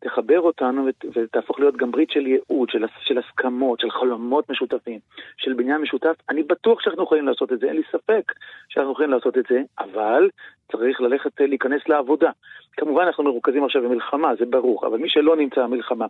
תחבר 0.00 0.40
אותנו 0.40 0.86
ותהפוך 1.14 1.60
להיות 1.60 1.76
גם 1.76 1.90
ברית 1.90 2.10
של 2.10 2.26
ייעוד, 2.26 2.70
של, 2.70 2.84
של 3.00 3.18
הסכמות, 3.18 3.80
של 3.80 3.90
חלומות 3.90 4.50
משותפים, 4.50 4.98
של 5.36 5.52
בניין 5.52 5.80
משותף. 5.80 6.14
אני 6.28 6.42
בטוח 6.42 6.80
שאנחנו 6.80 7.02
יכולים 7.02 7.26
לעשות 7.26 7.52
את 7.52 7.60
זה, 7.60 7.66
אין 7.66 7.76
לי 7.76 7.82
ספק 7.92 8.32
שאנחנו 8.68 8.92
יכולים 8.92 9.10
לעשות 9.10 9.38
את 9.38 9.44
זה, 9.50 9.62
אבל 9.78 10.30
צריך 10.72 11.00
ללכת, 11.00 11.40
להיכנס 11.40 11.88
לעבודה. 11.88 12.30
כמובן 12.72 13.02
אנחנו 13.02 13.24
מרוכזים 13.24 13.64
עכשיו 13.64 13.82
במלחמה, 13.82 14.34
זה 14.38 14.46
ברור, 14.46 14.86
אבל 14.86 14.98
מי 14.98 15.08
שלא 15.08 15.36
נמצא 15.36 15.62
במלחמה, 15.62 16.06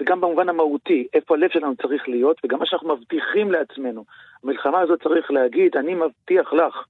וגם 0.00 0.20
במובן 0.20 0.48
המהותי, 0.48 1.06
איפה 1.14 1.34
הלב 1.34 1.50
שלנו 1.50 1.76
צריך 1.76 2.08
להיות, 2.08 2.40
וגם 2.44 2.58
מה 2.58 2.66
שאנחנו 2.66 2.96
מבטיחים 2.96 3.52
לעצמנו, 3.52 4.04
המלחמה 4.44 4.80
הזאת 4.80 5.02
צריך 5.02 5.30
להגיד, 5.30 5.76
אני 5.76 5.94
מבטיח 5.94 6.52
לך, 6.52 6.84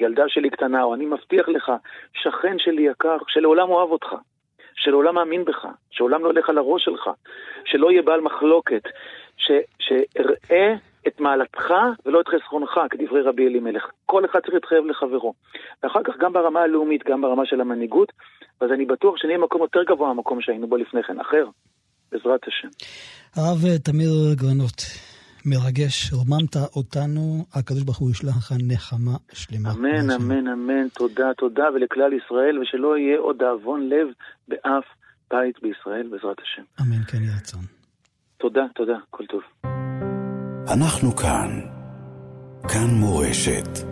ילדה 0.00 0.24
שלי 0.28 0.50
קטנה, 0.50 0.82
או 0.82 0.94
אני 0.94 1.06
מבטיח 1.06 1.48
לך, 1.48 1.72
שכן 2.14 2.58
שלי 2.58 2.82
יקר, 2.82 3.16
שלעולם 3.28 3.68
אוהב 3.70 3.90
אותך. 3.90 4.14
שלעולם 4.76 5.14
מאמין 5.14 5.44
בך, 5.44 5.66
שעולם 5.90 6.24
לא 6.24 6.30
ילך 6.30 6.48
על 6.48 6.58
הראש 6.58 6.84
שלך, 6.84 7.10
שלא 7.64 7.90
יהיה 7.90 8.02
בעל 8.02 8.20
מחלוקת, 8.20 8.82
ש, 9.36 9.50
שאראה 9.78 10.74
את 11.08 11.20
מעלתך 11.20 11.70
ולא 12.06 12.20
את 12.20 12.28
חסרונך, 12.28 12.80
כדברי 12.90 13.22
רבי 13.22 13.46
אלימלך. 13.46 13.82
כל 14.06 14.24
אחד 14.24 14.40
צריך 14.40 14.54
להתחייב 14.54 14.84
לחברו. 14.86 15.34
ואחר 15.82 16.00
כך 16.04 16.14
גם 16.20 16.32
ברמה 16.32 16.60
הלאומית, 16.60 17.04
גם 17.04 17.20
ברמה 17.20 17.46
של 17.46 17.60
המנהיגות, 17.60 18.12
אז 18.60 18.70
אני 18.74 18.84
בטוח 18.84 19.14
שנהיה 19.16 19.38
מקום 19.38 19.62
יותר 19.62 19.82
גבוה 19.82 20.08
מהמקום 20.08 20.40
שהיינו 20.40 20.66
בו 20.66 20.76
לפני 20.76 21.02
כן, 21.02 21.20
אחר, 21.20 21.46
בעזרת 22.12 22.40
השם. 22.48 22.68
הרב 23.36 23.78
תמיר 23.84 24.10
גרנות, 24.34 24.82
מרגש, 25.46 26.12
רוממת 26.12 26.56
אותנו, 26.76 27.44
הקדוש 27.54 27.82
ברוך 27.82 27.98
הוא 27.98 28.10
ישלח 28.10 28.36
לך 28.36 28.52
נחמה 28.68 29.16
שלמה. 29.32 29.70
אמן, 29.72 30.10
אמן, 30.10 30.48
אמן, 30.48 30.88
תודה, 30.88 31.34
תודה, 31.38 31.64
ולכלל 31.74 32.12
ישראל, 32.12 32.58
ושלא 32.58 32.98
יהיה 32.98 33.18
עוד 33.18 33.36
דאבון 33.38 33.88
לב 33.88 34.06
באף 34.48 34.84
בית 35.30 35.56
בישראל, 35.62 36.08
בעזרת 36.10 36.36
השם. 36.42 36.62
אמן, 36.80 37.04
כן 37.04 37.22
יהיה 37.22 37.36
רצון. 37.36 37.60
תודה, 38.38 38.62
תודה, 38.74 38.96
כל 39.10 39.24
טוב. 39.26 39.40
אנחנו 40.72 41.16
כאן, 41.16 41.60
כאן 42.68 42.90
מורשת. 43.00 43.91